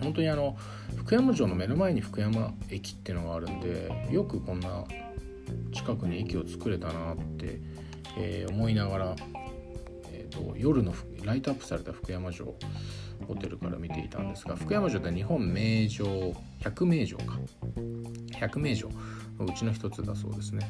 [0.02, 0.56] 本当にあの
[0.96, 4.86] 福山城の目の前に福山駅っていうのがあるんでよくこんな
[5.74, 7.60] 近くに駅を作れたなって、
[8.18, 9.16] えー、思いながら、
[10.12, 10.94] えーと、夜の
[11.24, 12.54] ライトアップされた福山城
[13.28, 17.38] ホテルから見ていたんですが福山城って日本名城百名城か。
[18.40, 18.90] 百名城。
[19.40, 20.68] のうちの一つだそうですね。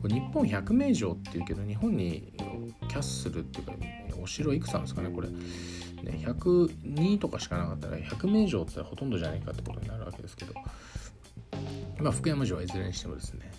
[0.00, 2.32] これ日本百名城っていうけど日本に
[2.88, 3.72] キャッスルっていうか
[4.22, 5.28] お城いくつなんですかねこれ。
[5.28, 10.52] ね、102とかしかなかったら100名城ってほとんどじゃないかってことになるわけですけど、
[11.98, 13.50] まあ、福山城はいずれにしてもですね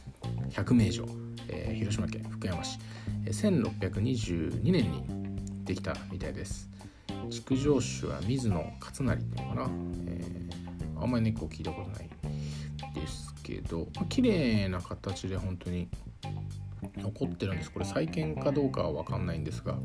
[0.50, 1.06] 100名城、
[1.48, 2.80] えー、広島県福山市、
[3.26, 6.70] えー、1622年にできたみたいです
[7.30, 9.70] 築城主は水野勝成っていうのかな、
[10.08, 12.10] えー、あんまりねこう聞いたことない
[12.94, 15.88] ですけど、まあ、綺麗な形で本当に
[16.98, 17.72] 残ってるんです。
[17.72, 19.78] これ再建かどうかは分かんないんですが、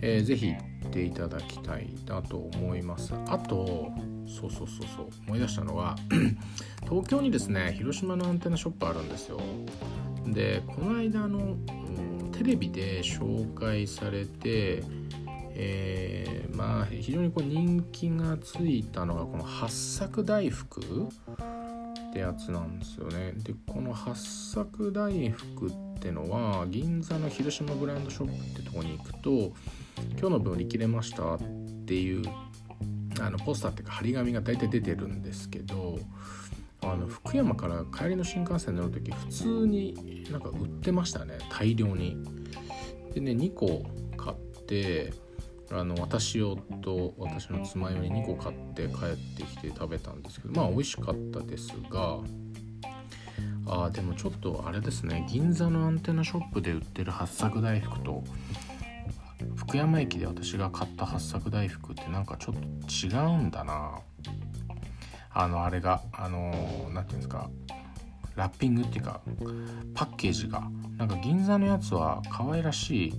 [0.00, 0.56] えー、ぜひ行
[0.86, 3.14] っていただきたいなと思います。
[3.28, 3.90] あと
[4.26, 5.96] そうそうそうそう思い出したのは
[6.88, 9.40] 東京にですね広島のアンテナショップあるんですよ。
[10.26, 11.56] でこの間の、
[12.32, 14.82] テレビで紹介されて
[15.60, 23.32] えー、まあ非常にこう人気がついたのがこの八作大福ってやつなんですよね。
[23.42, 24.14] でこの八
[24.52, 29.52] 作大福ってっていうのは銀座の広島ブランドショップってとこに行くと
[30.18, 31.38] 今日の分売り切れましたっ
[31.86, 32.24] ていう
[33.20, 35.98] あのポスターっていうか張り紙が大体出てるんですけど
[36.82, 42.16] あの福山から帰りの新幹線乗る時普通になんか売ってましたね大量に。
[43.12, 43.84] でね2個
[44.16, 44.36] 買っ
[44.66, 45.12] て
[45.70, 52.20] あの私用と私の妻用に2個買って帰ってきて食べたんですけどまあ美味しかったですが
[53.68, 55.26] あでもちょっとあれですね。
[55.28, 58.24] 銀座のアンテナショップで売ってる八作大福と
[59.56, 63.98] 福山駅で私が買った八作大福ってなんかちょっと違うんだな。
[65.30, 66.60] あのあれがあの何て
[66.90, 67.50] 言うんですか。
[68.34, 69.20] ラッピングっていうか
[69.94, 70.68] パッケージが。
[70.96, 73.14] なんか銀座のやつは可愛らしい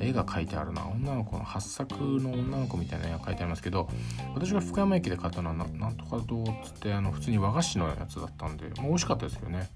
[0.00, 0.86] 絵が描いてあるな。
[0.88, 3.88] 女の子の八作の女の子みたいな絵が描いてありますけど
[4.34, 9.68] 私が福山駅で買ったのはなんとかどうっつってあの普通に和菓子のやつだったんでもう美味しかったですよね。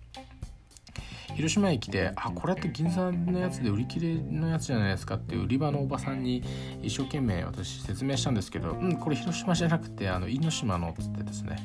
[1.35, 6.43] 広島駅で「あこれって銀座のやつで売り切れのやつじゃないですか」って売り場のおばさんに
[6.81, 11.57] 一生懸命私説明したんですけど「うんこれ広島じゃなくてあの因島の」っつってですね、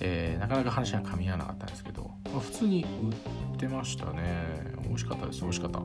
[0.00, 4.78] えー、なかなか話が噛み合わなかったんですけど、まあ、普通に売ってましたね。
[4.84, 5.80] 美味しかったです美味しかった。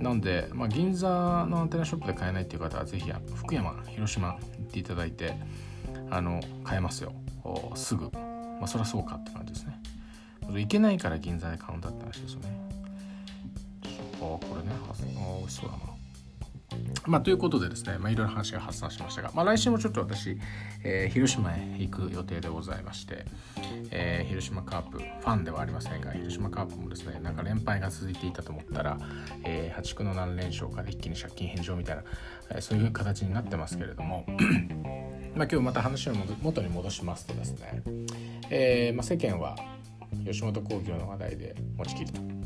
[0.00, 1.08] なんで、まあ、銀座
[1.48, 5.34] のアンテナショップで買えないっていう方はぜひ福山広島行っていただいて
[6.10, 7.12] あの買えますよ。
[7.74, 8.10] すぐ。
[8.12, 9.80] まあそりゃそうかって感じですね。
[10.48, 12.48] 行けないから銀座で買うんだって話ですよね。
[13.84, 14.70] あこれね。
[14.88, 15.97] あ美味しそうだな。
[17.06, 20.38] まあ、ということでですね、まあ、いろいろ話が発散しましたが、まあ、来週もちょっと私、
[20.84, 23.24] えー、広島へ行く予定でございまして、
[23.90, 28.98] えー、広島カープファンではありませんが広島カープもですねなんか連敗が続いていたと思ったら、
[29.44, 32.02] えー、破竹の何連勝かで一気に借金返上みたいな、
[32.50, 34.26] え、そういう形になってますけれども
[35.36, 37.82] ま今日また話を元に戻しますとですね、
[38.50, 39.56] えま、世間は
[40.24, 42.37] 吉本興業の話題で持ちきりと。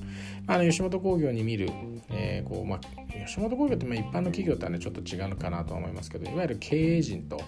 [0.46, 1.70] あの吉本興業に見る、
[2.10, 2.80] えーこうまあ、
[3.26, 7.44] 吉本興業ってまあ一般の企業とはねちょっと違うのかなとは思いますけどいわゆる経営陣と、ま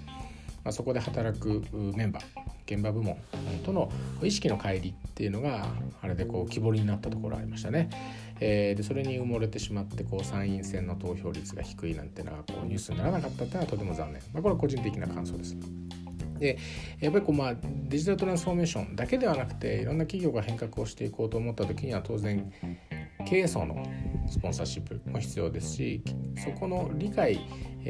[0.67, 2.25] あ、そこで働くメンバー
[2.67, 3.19] 現場部門
[3.65, 3.91] との
[4.23, 5.67] 意識の乖離っていうのが
[6.01, 7.91] あれでこう木彫りになったところありましたね。
[8.41, 15.57] えー、でそれに埋もれてしまってこう参院選の投票率が低いなんてのはこうニュースにならなかったっていうのはとても残念、まあ、これは個人的な感想です。
[16.39, 16.59] で
[17.01, 22.53] やっぱりこう、まあ、デジタルトランスフォーメーションだけではなくていろんな企業が変革をしていこうと思った時には当然
[23.27, 23.85] 経営層の
[24.29, 26.03] スポンサーシップも必要ですし
[26.45, 27.41] そこの理解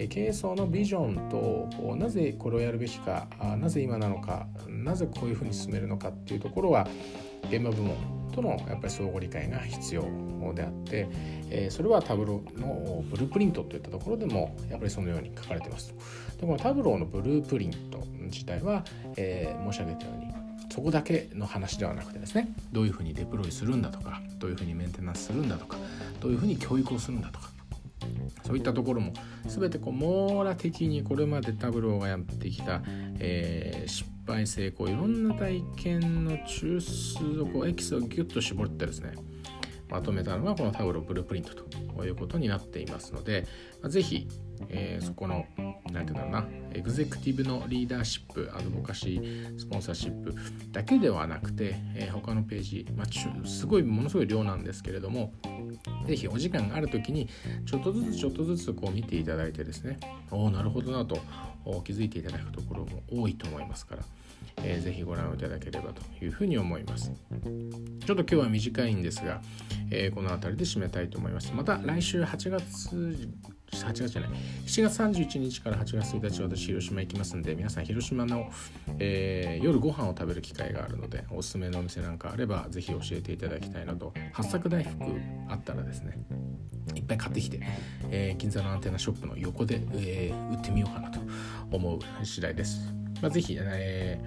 [0.09, 3.29] 経営層のビジョンとなぜこれをやるべきか
[3.59, 6.87] なぜ今なのかなぜこういうふうに進めるのかっていうところは
[7.51, 7.97] 現場部門
[8.35, 10.03] とのやっぱり相互理解が必要
[10.55, 15.95] であって、それはタブローのブループリントといったところでもやっぱりそのように書かれてます。
[16.39, 18.85] でこのタブローのブループリント自体は、
[19.17, 25.77] えー、申し上げたようにそこだけの話ではなくてですねどういうふうにデプロイするんだとかどういうふうにメンテナンスするんだとか
[26.21, 27.55] どういうふうに教育をするんだとか
[28.45, 29.13] そういったところも
[29.47, 32.83] 全てこう網羅的にこれまでタブローがやってきた、
[33.19, 39.13] えー、失敗成功いろんな体験の中枢をこうエキスをギュッと絞ってですね
[39.89, 43.47] まとめたのがこのタブローブループリントということになっていますので、
[43.81, 44.27] まあ、ぜひ、
[44.69, 45.47] えー、そこの
[45.93, 46.65] 何て言うんだろうな。
[46.75, 50.35] エグゼクティブのリーダーシップアドボカシースポンサーシップ
[50.73, 55.33] だけではなくて、えー、他のページ、まあ、すごいものすごい量なんですけれども
[56.07, 57.29] 是非お時間がある時に
[57.65, 60.01] ちょっとずつちょっとずつこう見ていただいてですね
[60.33, 61.17] おおなるほどなと
[61.85, 64.03] 気づいていただくところも多いと思いますから、
[64.59, 67.13] えー、ぜひご覧いただければというふうに思います。
[68.07, 69.41] ちょっと今日は短いんですが、
[69.91, 71.53] えー、この辺りで締めたいと思います。
[71.55, 73.29] また来週8月
[73.73, 74.31] 8月じゃない
[74.67, 78.51] 7月31日から8月1日私広島行きますんで皆さん広島の、
[79.01, 84.13] えー、夜ご飯を食べる機会があるのでおすすめのお店なんかあればぜひ教えていただきたいなと。
[84.33, 85.05] 八作大福
[85.49, 86.19] あったらですね
[86.95, 87.61] いっぱい買ってきて、
[88.11, 91.21] えー、銀座のアンテナショップの横で、えー、売ってみようかなと
[91.71, 94.21] 思う次第です、まあ、ぜひ、え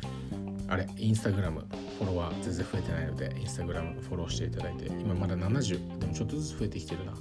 [0.67, 1.65] ー、あれインスタグラム
[1.99, 7.13] フォロワー全然増えてないのでインスタグラムフォローしていただいて今まだ70でもちょっとずつ増えてきてるな。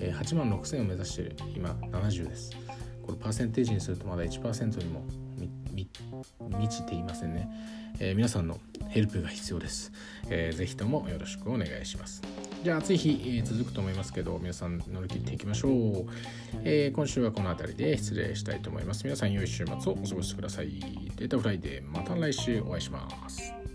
[0.00, 1.36] え8万6000を目指してる。
[1.56, 2.52] 今70です。
[3.04, 5.04] これパーセンテージにするとまだ1%にも
[6.58, 7.48] 満ちていませんね、
[8.00, 9.92] えー、皆さんのヘルプが必要です、
[10.28, 12.47] えー、ぜひともよろしくお願いします。
[12.62, 15.72] じゃあ暑い日、えー、続くと思いますけど皆さん乗り切っていきましょう、
[16.64, 19.04] えー、今週はこの辺りで失礼したいと思います。
[19.04, 20.80] 皆さん良い週末をお過ごしください。
[21.16, 23.67] データフライデーまた来週お会いします。